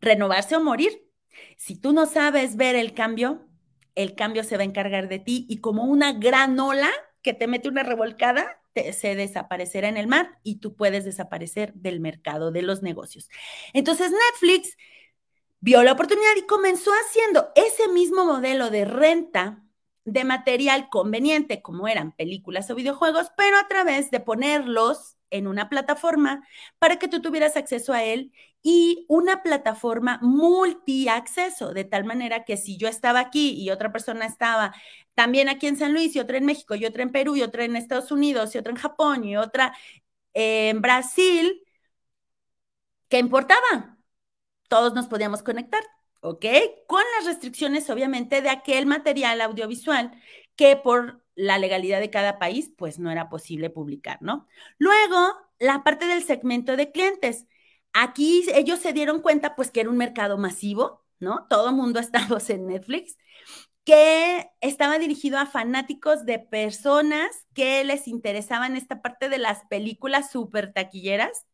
Renovarse 0.00 0.54
o 0.54 0.62
morir. 0.62 1.08
Si 1.56 1.74
tú 1.74 1.92
no 1.92 2.06
sabes 2.06 2.56
ver 2.56 2.76
el 2.76 2.94
cambio, 2.94 3.48
el 3.96 4.14
cambio 4.14 4.44
se 4.44 4.56
va 4.56 4.62
a 4.62 4.66
encargar 4.66 5.08
de 5.08 5.18
ti 5.18 5.44
y 5.48 5.58
como 5.58 5.84
una 5.84 6.12
gran 6.12 6.58
ola 6.60 6.90
que 7.26 7.34
te 7.34 7.48
mete 7.48 7.68
una 7.68 7.82
revolcada, 7.82 8.62
se 8.92 9.16
desaparecerá 9.16 9.88
en 9.88 9.96
el 9.96 10.06
mar 10.06 10.38
y 10.44 10.60
tú 10.60 10.76
puedes 10.76 11.04
desaparecer 11.04 11.74
del 11.74 11.98
mercado 11.98 12.52
de 12.52 12.62
los 12.62 12.84
negocios. 12.84 13.28
Entonces 13.72 14.12
Netflix 14.12 14.76
vio 15.58 15.82
la 15.82 15.90
oportunidad 15.90 16.36
y 16.38 16.46
comenzó 16.46 16.92
haciendo 16.92 17.50
ese 17.56 17.88
mismo 17.88 18.24
modelo 18.24 18.70
de 18.70 18.84
renta 18.84 19.64
de 20.04 20.22
material 20.22 20.88
conveniente, 20.88 21.62
como 21.62 21.88
eran 21.88 22.12
películas 22.12 22.70
o 22.70 22.76
videojuegos, 22.76 23.32
pero 23.36 23.58
a 23.58 23.66
través 23.66 24.12
de 24.12 24.20
ponerlos 24.20 25.15
en 25.30 25.46
una 25.46 25.68
plataforma 25.68 26.46
para 26.78 26.98
que 26.98 27.08
tú 27.08 27.20
tuvieras 27.22 27.56
acceso 27.56 27.92
a 27.92 28.04
él 28.04 28.32
y 28.62 29.06
una 29.08 29.42
plataforma 29.42 30.18
multi-acceso, 30.22 31.72
de 31.72 31.84
tal 31.84 32.04
manera 32.04 32.44
que 32.44 32.56
si 32.56 32.76
yo 32.76 32.88
estaba 32.88 33.20
aquí 33.20 33.54
y 33.60 33.70
otra 33.70 33.92
persona 33.92 34.26
estaba 34.26 34.74
también 35.14 35.48
aquí 35.48 35.66
en 35.66 35.76
San 35.76 35.92
Luis 35.92 36.16
y 36.16 36.20
otra 36.20 36.38
en 36.38 36.46
México 36.46 36.74
y 36.74 36.84
otra 36.84 37.02
en 37.02 37.12
Perú 37.12 37.36
y 37.36 37.42
otra 37.42 37.64
en 37.64 37.76
Estados 37.76 38.10
Unidos 38.12 38.54
y 38.54 38.58
otra 38.58 38.72
en 38.72 38.78
Japón 38.78 39.24
y 39.24 39.36
otra 39.36 39.72
en 40.34 40.82
Brasil, 40.82 41.62
¿qué 43.08 43.18
importaba? 43.18 43.98
Todos 44.68 44.94
nos 44.94 45.06
podíamos 45.06 45.42
conectar, 45.42 45.82
¿ok? 46.20 46.44
Con 46.86 47.02
las 47.16 47.26
restricciones, 47.26 47.88
obviamente, 47.90 48.42
de 48.42 48.50
aquel 48.50 48.86
material 48.86 49.40
audiovisual 49.40 50.12
que 50.56 50.76
por 50.76 51.25
la 51.36 51.58
legalidad 51.58 52.00
de 52.00 52.10
cada 52.10 52.38
país, 52.40 52.72
pues 52.76 52.98
no 52.98 53.10
era 53.12 53.28
posible 53.28 53.70
publicar, 53.70 54.18
¿no? 54.22 54.48
Luego, 54.78 55.34
la 55.60 55.84
parte 55.84 56.06
del 56.06 56.24
segmento 56.24 56.76
de 56.76 56.90
clientes. 56.90 57.46
Aquí 57.92 58.44
ellos 58.54 58.80
se 58.80 58.92
dieron 58.92 59.22
cuenta, 59.22 59.54
pues, 59.56 59.70
que 59.70 59.80
era 59.80 59.90
un 59.90 59.96
mercado 59.96 60.38
masivo, 60.38 61.04
¿no? 61.20 61.46
Todo 61.48 61.70
el 61.70 61.76
mundo 61.76 62.00
estamos 62.00 62.50
en 62.50 62.66
Netflix 62.66 63.16
que 63.84 64.50
estaba 64.60 64.98
dirigido 64.98 65.38
a 65.38 65.46
fanáticos 65.46 66.26
de 66.26 66.40
personas 66.40 67.30
que 67.54 67.84
les 67.84 68.08
interesaban 68.08 68.76
esta 68.76 69.00
parte 69.00 69.28
de 69.28 69.38
las 69.38 69.64
películas 69.66 70.32
súper 70.32 70.72
taquilleras 70.72 71.46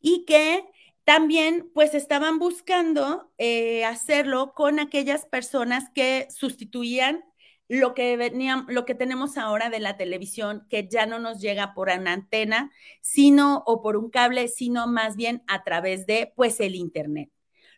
y 0.00 0.24
que 0.26 0.64
también 1.04 1.70
pues 1.72 1.94
estaban 1.94 2.38
buscando 2.38 3.32
eh, 3.38 3.84
hacerlo 3.84 4.52
con 4.54 4.78
aquellas 4.78 5.24
personas 5.24 5.88
que 5.94 6.28
sustituían 6.30 7.24
lo 7.68 7.94
que 7.94 8.16
venían, 8.16 8.64
lo 8.68 8.84
que 8.84 8.94
tenemos 8.94 9.36
ahora 9.38 9.70
de 9.70 9.80
la 9.80 9.96
televisión, 9.96 10.66
que 10.70 10.88
ya 10.88 11.06
no 11.06 11.18
nos 11.18 11.40
llega 11.40 11.74
por 11.74 11.88
una 11.88 12.12
antena, 12.12 12.70
sino 13.00 13.62
o 13.66 13.82
por 13.82 13.96
un 13.96 14.10
cable, 14.10 14.48
sino 14.48 14.86
más 14.86 15.16
bien 15.16 15.42
a 15.46 15.64
través 15.64 16.06
de 16.06 16.32
pues 16.36 16.60
el 16.60 16.74
internet. 16.74 17.30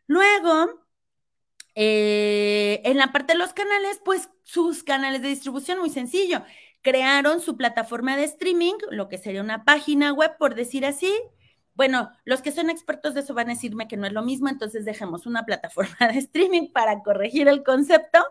Luego, 0.07 0.87
eh, 1.75 2.81
en 2.85 2.99
la 2.99 3.13
parte 3.13 3.35
de 3.35 3.39
los 3.39 3.53
canales, 3.53 4.01
pues 4.05 4.31
sus 4.43 4.83
canales 4.83 5.23
de 5.23 5.29
distribución, 5.29 5.79
muy 5.79 5.91
sencillo. 5.91 6.43
Crearon 6.83 7.41
su 7.41 7.57
plataforma 7.57 8.17
de 8.17 8.25
streaming, 8.25 8.75
lo 8.91 9.09
que 9.09 9.19
sería 9.19 9.43
una 9.43 9.65
página 9.65 10.13
web, 10.13 10.37
por 10.39 10.55
decir 10.55 10.85
así. 10.85 11.13
Bueno, 11.75 12.11
los 12.25 12.43
que 12.43 12.51
son 12.51 12.71
expertos 12.71 13.15
de 13.15 13.21
eso 13.21 13.35
van 13.35 13.49
a 13.49 13.55
decirme 13.55 13.87
que 13.87 13.97
no 13.97 14.07
es 14.07 14.13
lo 14.13 14.23
mismo, 14.23 14.49
entonces 14.49 14.85
dejemos 14.85 15.27
una 15.27 15.45
plataforma 15.47 16.09
de 16.13 16.19
streaming 16.19 16.73
para 16.73 17.03
corregir 17.03 17.47
el 17.49 17.63
concepto. 17.63 18.25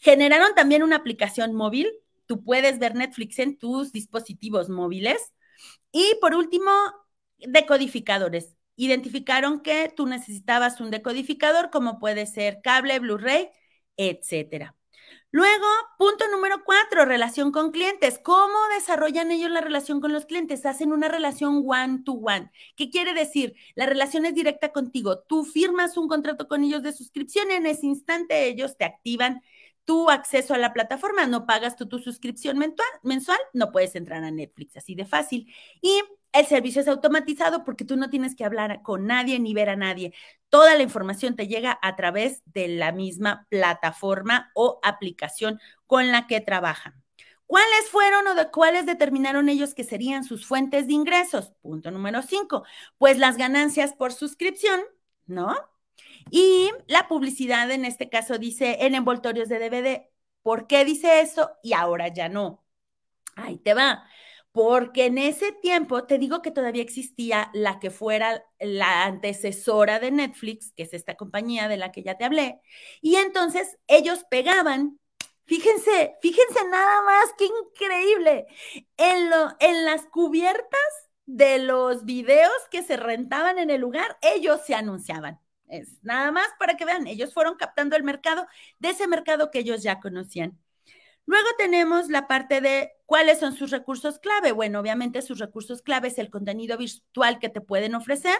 Generaron 0.00 0.54
también 0.54 0.82
una 0.82 0.96
aplicación 0.96 1.54
móvil. 1.54 1.92
Tú 2.26 2.42
puedes 2.42 2.78
ver 2.78 2.94
Netflix 2.94 3.38
en 3.38 3.56
tus 3.56 3.92
dispositivos 3.92 4.68
móviles. 4.68 5.32
Y 5.92 6.16
por 6.20 6.34
último, 6.34 6.70
decodificadores 7.38 8.56
identificaron 8.76 9.60
que 9.60 9.92
tú 9.94 10.06
necesitabas 10.06 10.80
un 10.80 10.90
decodificador, 10.90 11.70
como 11.70 11.98
puede 11.98 12.26
ser 12.26 12.60
cable, 12.62 12.98
Blu-ray, 12.98 13.50
etcétera. 13.96 14.74
Luego, 15.32 15.66
punto 15.98 16.24
número 16.28 16.64
cuatro, 16.64 17.04
relación 17.04 17.52
con 17.52 17.70
clientes. 17.70 18.18
¿Cómo 18.22 18.56
desarrollan 18.74 19.30
ellos 19.30 19.50
la 19.50 19.60
relación 19.60 20.00
con 20.00 20.12
los 20.12 20.24
clientes? 20.24 20.66
Hacen 20.66 20.92
una 20.92 21.08
relación 21.08 21.62
one-to-one. 21.66 22.50
¿Qué 22.74 22.90
quiere 22.90 23.12
decir? 23.12 23.54
La 23.74 23.86
relación 23.86 24.24
es 24.24 24.34
directa 24.34 24.72
contigo. 24.72 25.20
Tú 25.20 25.44
firmas 25.44 25.96
un 25.96 26.08
contrato 26.08 26.48
con 26.48 26.64
ellos 26.64 26.82
de 26.82 26.92
suscripción 26.92 27.50
y 27.50 27.54
en 27.54 27.66
ese 27.66 27.86
instante 27.86 28.46
ellos 28.46 28.76
te 28.76 28.84
activan 28.84 29.42
tu 29.90 30.08
acceso 30.08 30.54
a 30.54 30.58
la 30.58 30.72
plataforma. 30.72 31.26
No 31.26 31.46
pagas 31.46 31.74
tú 31.74 31.88
tu 31.88 31.98
suscripción 31.98 32.56
mensual, 32.58 32.86
mensual 33.02 33.40
no 33.52 33.72
puedes 33.72 33.96
entrar 33.96 34.22
a 34.22 34.30
Netflix, 34.30 34.76
así 34.76 34.94
de 34.94 35.04
fácil. 35.04 35.52
Y 35.82 36.00
el 36.32 36.46
servicio 36.46 36.80
es 36.80 36.86
automatizado 36.86 37.64
porque 37.64 37.84
tú 37.84 37.96
no 37.96 38.08
tienes 38.08 38.36
que 38.36 38.44
hablar 38.44 38.82
con 38.82 39.08
nadie 39.08 39.40
ni 39.40 39.52
ver 39.52 39.68
a 39.68 39.74
nadie. 39.74 40.14
Toda 40.48 40.76
la 40.76 40.84
información 40.84 41.34
te 41.34 41.48
llega 41.48 41.76
a 41.82 41.96
través 41.96 42.44
de 42.44 42.68
la 42.68 42.92
misma 42.92 43.48
plataforma 43.50 44.52
o 44.54 44.78
aplicación 44.84 45.58
con 45.88 46.12
la 46.12 46.28
que 46.28 46.40
trabajan. 46.40 46.94
¿Cuáles 47.46 47.90
fueron 47.90 48.28
o 48.28 48.36
de 48.36 48.48
cuáles 48.52 48.86
determinaron 48.86 49.48
ellos 49.48 49.74
que 49.74 49.82
serían 49.82 50.22
sus 50.22 50.46
fuentes 50.46 50.86
de 50.86 50.92
ingresos? 50.92 51.52
Punto 51.62 51.90
número 51.90 52.22
cinco. 52.22 52.62
Pues 52.96 53.18
las 53.18 53.36
ganancias 53.36 53.92
por 53.92 54.12
suscripción, 54.12 54.82
¿no? 55.26 55.56
Y 56.30 56.70
la 56.86 57.08
publicidad 57.08 57.70
en 57.70 57.84
este 57.84 58.08
caso 58.08 58.38
dice 58.38 58.78
en 58.80 58.94
envoltorios 58.94 59.48
de 59.48 59.58
DVD. 59.58 60.10
¿Por 60.42 60.66
qué 60.66 60.84
dice 60.84 61.20
eso? 61.20 61.50
Y 61.62 61.72
ahora 61.74 62.08
ya 62.08 62.28
no. 62.28 62.64
Ahí 63.36 63.58
te 63.58 63.74
va 63.74 64.04
porque 64.52 65.06
en 65.06 65.18
ese 65.18 65.52
tiempo 65.52 66.04
te 66.04 66.18
digo 66.18 66.42
que 66.42 66.50
todavía 66.50 66.82
existía 66.82 67.50
la 67.54 67.78
que 67.78 67.90
fuera 67.90 68.44
la 68.58 69.04
antecesora 69.04 70.00
de 70.00 70.10
Netflix, 70.10 70.72
que 70.72 70.82
es 70.84 70.94
esta 70.94 71.16
compañía 71.16 71.68
de 71.68 71.76
la 71.76 71.92
que 71.92 72.02
ya 72.02 72.16
te 72.16 72.24
hablé, 72.24 72.60
y 73.00 73.16
entonces 73.16 73.78
ellos 73.86 74.24
pegaban, 74.30 74.98
fíjense, 75.46 76.16
fíjense 76.20 76.64
nada 76.68 77.02
más, 77.02 77.32
qué 77.38 77.46
increíble, 77.46 78.46
en, 78.96 79.30
lo, 79.30 79.56
en 79.60 79.84
las 79.84 80.06
cubiertas 80.06 80.80
de 81.26 81.58
los 81.60 82.04
videos 82.04 82.50
que 82.70 82.82
se 82.82 82.96
rentaban 82.96 83.58
en 83.58 83.70
el 83.70 83.80
lugar, 83.80 84.18
ellos 84.20 84.60
se 84.66 84.74
anunciaban. 84.74 85.40
Es 85.70 86.02
nada 86.02 86.32
más 86.32 86.48
para 86.58 86.76
que 86.76 86.84
vean, 86.84 87.06
ellos 87.06 87.32
fueron 87.32 87.56
captando 87.56 87.96
el 87.96 88.02
mercado 88.02 88.46
de 88.78 88.90
ese 88.90 89.06
mercado 89.06 89.50
que 89.50 89.60
ellos 89.60 89.82
ya 89.82 90.00
conocían. 90.00 90.58
Luego 91.26 91.48
tenemos 91.58 92.08
la 92.08 92.26
parte 92.26 92.60
de 92.60 92.90
cuáles 93.06 93.38
son 93.38 93.54
sus 93.54 93.70
recursos 93.70 94.18
clave. 94.18 94.50
Bueno, 94.50 94.80
obviamente 94.80 95.22
sus 95.22 95.38
recursos 95.38 95.80
clave 95.80 96.08
es 96.08 96.18
el 96.18 96.28
contenido 96.28 96.76
virtual 96.76 97.38
que 97.38 97.48
te 97.48 97.60
pueden 97.60 97.94
ofrecer, 97.94 98.36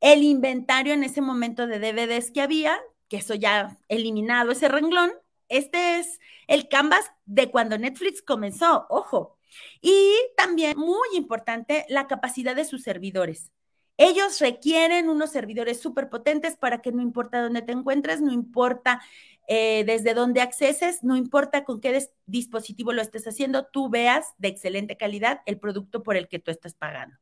el 0.00 0.22
inventario 0.22 0.94
en 0.94 1.02
ese 1.04 1.20
momento 1.20 1.66
de 1.66 1.80
DVDs 1.80 2.30
que 2.30 2.40
había, 2.40 2.78
que 3.08 3.16
eso 3.16 3.34
ya 3.34 3.78
eliminado 3.88 4.52
ese 4.52 4.68
renglón. 4.68 5.12
Este 5.48 5.98
es 5.98 6.20
el 6.46 6.68
canvas 6.68 7.10
de 7.26 7.50
cuando 7.50 7.78
Netflix 7.78 8.22
comenzó, 8.22 8.86
ojo. 8.88 9.38
Y 9.80 10.14
también, 10.36 10.78
muy 10.78 11.08
importante, 11.14 11.84
la 11.88 12.06
capacidad 12.06 12.56
de 12.56 12.64
sus 12.64 12.82
servidores. 12.82 13.50
Ellos 13.96 14.40
requieren 14.40 15.08
unos 15.08 15.30
servidores 15.30 15.80
súper 15.80 16.08
potentes 16.08 16.56
para 16.56 16.82
que 16.82 16.92
no 16.92 17.00
importa 17.00 17.42
dónde 17.42 17.62
te 17.62 17.72
encuentres, 17.72 18.20
no 18.20 18.32
importa 18.32 19.00
eh, 19.46 19.84
desde 19.86 20.14
dónde 20.14 20.40
acceses, 20.40 21.04
no 21.04 21.16
importa 21.16 21.64
con 21.64 21.80
qué 21.80 22.08
dispositivo 22.26 22.92
lo 22.92 23.02
estés 23.02 23.26
haciendo, 23.26 23.66
tú 23.66 23.88
veas 23.88 24.34
de 24.38 24.48
excelente 24.48 24.96
calidad 24.96 25.42
el 25.46 25.58
producto 25.58 26.02
por 26.02 26.16
el 26.16 26.28
que 26.28 26.38
tú 26.38 26.50
estás 26.50 26.74
pagando. 26.74 27.16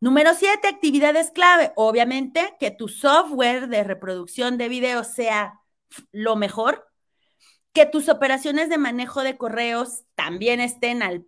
Número 0.00 0.32
siete, 0.34 0.68
actividades 0.68 1.30
clave. 1.30 1.72
Obviamente 1.76 2.56
que 2.58 2.70
tu 2.70 2.88
software 2.88 3.68
de 3.68 3.84
reproducción 3.84 4.56
de 4.56 4.68
video 4.68 5.04
sea 5.04 5.60
lo 6.12 6.36
mejor, 6.36 6.88
que 7.72 7.86
tus 7.86 8.08
operaciones 8.08 8.68
de 8.68 8.78
manejo 8.78 9.22
de 9.22 9.36
correos 9.36 10.04
también 10.14 10.60
estén 10.60 11.02
al 11.02 11.26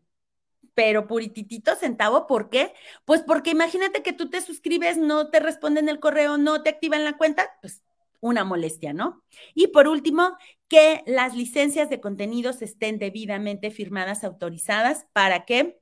pero 0.74 1.06
purititito 1.06 1.74
centavo. 1.76 2.26
¿Por 2.26 2.50
qué? 2.50 2.72
Pues 3.04 3.22
porque 3.22 3.50
imagínate 3.50 4.02
que 4.02 4.12
tú 4.12 4.30
te 4.30 4.40
suscribes, 4.40 4.96
no 4.96 5.30
te 5.30 5.40
responden 5.40 5.88
el 5.88 6.00
correo, 6.00 6.38
no 6.38 6.62
te 6.62 6.70
activan 6.70 7.04
la 7.04 7.16
cuenta, 7.16 7.50
pues 7.60 7.82
una 8.20 8.44
molestia, 8.44 8.92
¿no? 8.92 9.22
Y 9.54 9.68
por 9.68 9.88
último, 9.88 10.36
que 10.68 11.02
las 11.06 11.34
licencias 11.34 11.90
de 11.90 12.00
contenidos 12.00 12.62
estén 12.62 12.98
debidamente 12.98 13.70
firmadas, 13.70 14.24
autorizadas, 14.24 15.06
¿para 15.12 15.44
qué? 15.44 15.80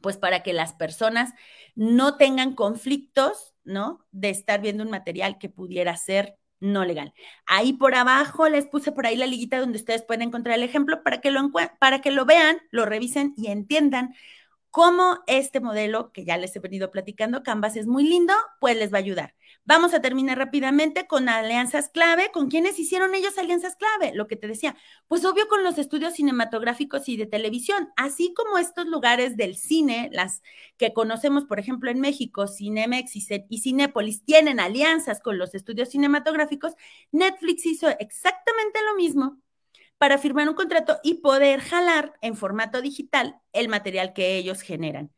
Pues 0.00 0.16
para 0.16 0.42
que 0.42 0.52
las 0.52 0.74
personas 0.74 1.32
no 1.74 2.16
tengan 2.16 2.54
conflictos, 2.54 3.54
¿no? 3.64 4.06
De 4.10 4.30
estar 4.30 4.60
viendo 4.60 4.82
un 4.82 4.90
material 4.90 5.38
que 5.38 5.48
pudiera 5.48 5.96
ser 5.96 6.37
no 6.60 6.84
legal. 6.84 7.12
Ahí 7.46 7.72
por 7.72 7.94
abajo 7.94 8.48
les 8.48 8.66
puse 8.66 8.92
por 8.92 9.06
ahí 9.06 9.16
la 9.16 9.26
liguita 9.26 9.60
donde 9.60 9.78
ustedes 9.78 10.02
pueden 10.02 10.22
encontrar 10.22 10.56
el 10.56 10.64
ejemplo 10.64 11.02
para 11.02 11.20
que 11.20 11.30
lo, 11.30 11.50
para 11.78 12.00
que 12.00 12.10
lo 12.10 12.24
vean, 12.26 12.58
lo 12.70 12.86
revisen 12.86 13.34
y 13.36 13.48
entiendan 13.48 14.14
cómo 14.70 15.18
este 15.26 15.60
modelo 15.60 16.12
que 16.12 16.24
ya 16.24 16.36
les 16.36 16.54
he 16.56 16.60
venido 16.60 16.90
platicando, 16.90 17.42
Canvas 17.42 17.76
es 17.76 17.86
muy 17.86 18.04
lindo, 18.04 18.34
pues 18.60 18.76
les 18.76 18.92
va 18.92 18.98
a 18.98 19.00
ayudar. 19.00 19.34
Vamos 19.64 19.92
a 19.92 20.00
terminar 20.00 20.38
rápidamente 20.38 21.06
con 21.06 21.28
alianzas 21.28 21.90
clave. 21.90 22.30
¿Con 22.32 22.48
quiénes 22.48 22.78
hicieron 22.78 23.14
ellos 23.14 23.36
alianzas 23.36 23.76
clave? 23.76 24.14
Lo 24.14 24.26
que 24.26 24.36
te 24.36 24.46
decía, 24.46 24.76
pues 25.08 25.24
obvio 25.24 25.46
con 25.48 25.62
los 25.62 25.78
estudios 25.78 26.14
cinematográficos 26.14 27.08
y 27.08 27.16
de 27.16 27.26
televisión, 27.26 27.90
así 27.96 28.32
como 28.34 28.58
estos 28.58 28.86
lugares 28.86 29.36
del 29.36 29.56
cine, 29.56 30.08
las 30.12 30.42
que 30.76 30.92
conocemos, 30.92 31.44
por 31.44 31.58
ejemplo, 31.58 31.90
en 31.90 32.00
México, 32.00 32.46
Cinemex 32.46 33.12
y 33.16 33.58
Cinépolis, 33.58 34.24
tienen 34.24 34.60
alianzas 34.60 35.20
con 35.20 35.38
los 35.38 35.54
estudios 35.54 35.90
cinematográficos, 35.90 36.74
Netflix 37.12 37.66
hizo 37.66 37.88
exactamente 37.98 38.80
lo 38.82 38.94
mismo 38.96 39.38
para 39.98 40.18
firmar 40.18 40.48
un 40.48 40.54
contrato 40.54 40.98
y 41.02 41.14
poder 41.14 41.60
jalar 41.60 42.14
en 42.22 42.36
formato 42.36 42.80
digital 42.82 43.40
el 43.52 43.68
material 43.68 44.12
que 44.12 44.36
ellos 44.36 44.62
generan 44.62 45.10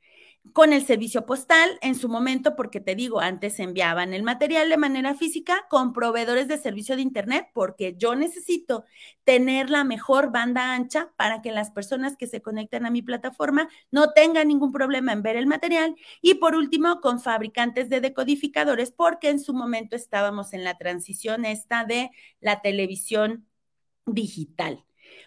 con 0.53 0.73
el 0.73 0.85
servicio 0.85 1.27
postal 1.27 1.79
en 1.81 1.95
su 1.95 2.09
momento, 2.09 2.57
porque 2.57 2.81
te 2.81 2.95
digo, 2.95 3.21
antes 3.21 3.61
enviaban 3.61 4.15
el 4.15 4.23
material 4.23 4.69
de 4.69 4.77
manera 4.77 5.15
física 5.15 5.67
con 5.69 5.93
proveedores 5.93 6.49
de 6.49 6.59
servicio 6.59 6.97
de 6.97 7.03
Internet, 7.03 7.49
porque 7.53 7.95
yo 7.97 8.17
necesito 8.17 8.85
tener 9.25 9.71
la 9.71 9.85
mejor 9.85 10.33
banda 10.33 10.75
ancha 10.75 11.13
para 11.17 11.43
que 11.43 11.53
las 11.53 11.71
personas 11.71 12.17
que 12.17 12.27
se 12.27 12.43
conecten 12.43 12.87
a 12.87 12.91
mi 12.91 13.03
plataforma 13.03 13.69
no 13.91 14.13
tengan 14.13 14.49
ningún 14.49 14.73
problema 14.73 15.13
en 15.13 15.23
ver 15.23 15.37
el 15.37 15.47
material. 15.47 15.95
Y 16.23 16.35
por 16.35 16.55
último, 16.57 17.01
con 17.01 17.21
fabricantes 17.21 17.89
de 17.89 18.01
decodificadores, 18.01 18.91
porque 18.91 19.29
en 19.29 19.41
su 19.41 19.55
momento 19.55 19.95
estábamos 19.95 20.53
en 20.53 20.65
la 20.65 20.79
transición 20.79 21.45
esta 21.45 21.85
de 21.85 22.11
la 22.41 22.61
televisión 22.63 23.47
digital. 24.07 24.85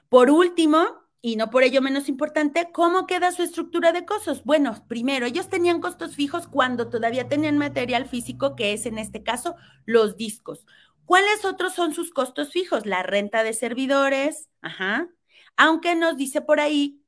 Por 0.09 0.29
último, 0.29 0.85
y 1.21 1.37
no 1.37 1.49
por 1.49 1.63
ello 1.63 1.81
menos 1.81 2.09
importante, 2.09 2.69
¿cómo 2.73 3.07
queda 3.07 3.31
su 3.31 3.43
estructura 3.43 3.93
de 3.93 4.05
costos? 4.05 4.43
Bueno, 4.43 4.75
primero, 4.87 5.25
ellos 5.25 5.49
tenían 5.49 5.79
costos 5.79 6.15
fijos 6.15 6.47
cuando 6.47 6.89
todavía 6.89 7.29
tenían 7.29 7.57
material 7.57 8.07
físico, 8.07 8.55
que 8.55 8.73
es 8.73 8.85
en 8.85 8.97
este 8.97 9.23
caso 9.23 9.55
los 9.85 10.17
discos. 10.17 10.65
¿Cuáles 11.05 11.45
otros 11.45 11.73
son 11.73 11.93
sus 11.93 12.11
costos 12.11 12.51
fijos? 12.51 12.85
La 12.85 13.03
renta 13.03 13.43
de 13.43 13.53
servidores, 13.53 14.49
ajá. 14.61 15.09
Aunque 15.55 15.95
nos 15.95 16.17
dice 16.17 16.41
por 16.41 16.59
ahí, 16.59 17.01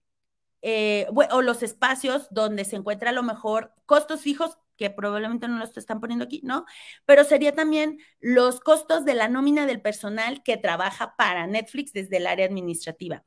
eh, 0.62 1.08
o 1.32 1.42
los 1.42 1.62
espacios 1.62 2.28
donde 2.32 2.66
se 2.66 2.76
encuentra 2.76 3.12
a 3.12 3.14
lo 3.14 3.22
mejor 3.22 3.74
costos 3.86 4.22
fijos, 4.22 4.58
que 4.78 4.90
probablemente 4.90 5.48
no 5.48 5.58
los 5.58 5.76
están 5.78 6.00
poniendo 6.00 6.26
aquí, 6.26 6.42
¿no? 6.44 6.66
Pero 7.06 7.24
sería 7.24 7.54
también 7.54 8.00
los 8.20 8.60
costos 8.60 9.06
de 9.06 9.16
la 9.16 9.28
nómina 9.28 9.66
del 9.66 9.82
personal 9.82 10.44
que 10.44 10.58
trabaja 10.58 11.16
para 11.18 11.48
Netflix 11.48 11.94
desde 11.94 12.18
el 12.18 12.28
área 12.28 12.46
administrativa. 12.46 13.24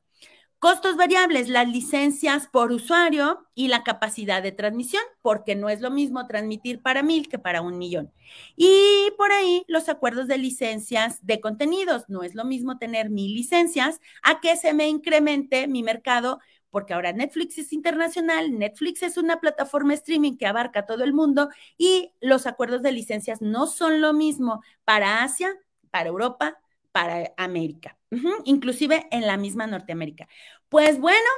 Costos 0.59 0.97
variables, 0.97 1.47
las 1.47 1.69
licencias 1.69 2.47
por 2.47 2.73
usuario 2.73 3.47
y 3.55 3.69
la 3.69 3.85
capacidad 3.85 4.43
de 4.43 4.51
transmisión, 4.51 5.01
porque 5.21 5.55
no 5.55 5.69
es 5.69 5.79
lo 5.79 5.89
mismo 5.89 6.27
transmitir 6.27 6.81
para 6.81 7.01
mil 7.01 7.29
que 7.29 7.39
para 7.39 7.61
un 7.61 7.77
millón. 7.77 8.11
Y 8.57 9.09
por 9.17 9.31
ahí 9.31 9.63
los 9.69 9.87
acuerdos 9.87 10.27
de 10.27 10.37
licencias 10.37 11.25
de 11.25 11.39
contenidos, 11.39 12.09
no 12.09 12.23
es 12.23 12.35
lo 12.35 12.43
mismo 12.43 12.77
tener 12.77 13.09
mil 13.09 13.33
licencias 13.33 14.01
a 14.21 14.41
que 14.41 14.57
se 14.57 14.73
me 14.73 14.89
incremente 14.89 15.65
mi 15.69 15.81
mercado, 15.81 16.39
porque 16.69 16.93
ahora 16.93 17.11
Netflix 17.13 17.57
es 17.57 17.73
internacional, 17.73 18.57
Netflix 18.57 19.03
es 19.03 19.17
una 19.17 19.39
plataforma 19.39 19.93
streaming 19.93 20.37
que 20.37 20.47
abarca 20.47 20.85
todo 20.85 21.03
el 21.03 21.13
mundo 21.13 21.49
y 21.77 22.13
los 22.21 22.45
acuerdos 22.45 22.81
de 22.81 22.91
licencias 22.91 23.41
no 23.41 23.67
son 23.67 24.01
lo 24.01 24.13
mismo 24.13 24.61
para 24.83 25.23
Asia, 25.23 25.49
para 25.89 26.09
Europa, 26.09 26.59
para 26.91 27.33
América, 27.37 27.97
inclusive 28.45 29.07
en 29.11 29.27
la 29.27 29.37
misma 29.37 29.67
Norteamérica. 29.67 30.27
Pues 30.69 30.99
bueno, 30.99 31.29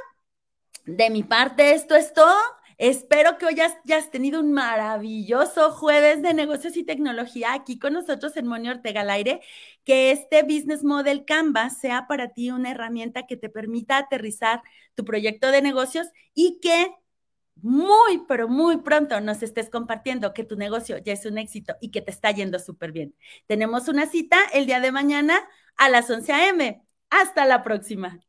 de 0.84 1.10
mi 1.10 1.22
parte 1.22 1.74
esto 1.74 1.94
es 1.94 2.12
todo. 2.12 2.36
Espero 2.82 3.38
que 3.38 3.46
hoy 3.46 3.60
hayas, 3.60 4.10
tenido 4.10 4.40
un 4.40 4.52
maravilloso 4.52 5.70
jueves 5.70 6.20
de 6.20 6.34
negocios 6.34 6.76
y 6.76 6.82
tecnología 6.82 7.54
aquí 7.54 7.78
con 7.78 7.92
nosotros 7.92 8.36
en 8.36 8.48
Moni 8.48 8.70
Ortega 8.70 9.02
al 9.02 9.10
aire, 9.10 9.40
que 9.84 10.10
este 10.10 10.42
Business 10.42 10.82
Model 10.82 11.24
Canvas 11.24 11.78
sea 11.78 12.08
para 12.08 12.30
ti 12.32 12.50
una 12.50 12.72
herramienta 12.72 13.24
que 13.28 13.36
te 13.36 13.48
permita 13.48 13.98
aterrizar 13.98 14.62
tu 14.96 15.04
proyecto 15.04 15.52
de 15.52 15.62
negocios 15.62 16.08
y 16.34 16.58
que 16.60 16.92
muy, 17.54 18.24
pero 18.26 18.48
muy 18.48 18.78
pronto 18.78 19.20
nos 19.20 19.44
estés 19.44 19.70
compartiendo 19.70 20.34
que 20.34 20.42
tu 20.42 20.56
negocio 20.56 20.98
ya 20.98 21.12
es 21.12 21.24
un 21.24 21.38
éxito 21.38 21.76
y 21.80 21.92
que 21.92 22.02
te 22.02 22.10
está 22.10 22.32
yendo 22.32 22.58
súper 22.58 22.90
bien. 22.90 23.14
Tenemos 23.46 23.86
una 23.86 24.06
cita 24.06 24.38
el 24.54 24.66
día 24.66 24.80
de 24.80 24.90
mañana 24.90 25.38
a 25.76 25.88
las 25.88 26.10
11 26.10 26.32
a.m. 26.32 26.82
Hasta 27.10 27.46
la 27.46 27.62
próxima. 27.62 28.20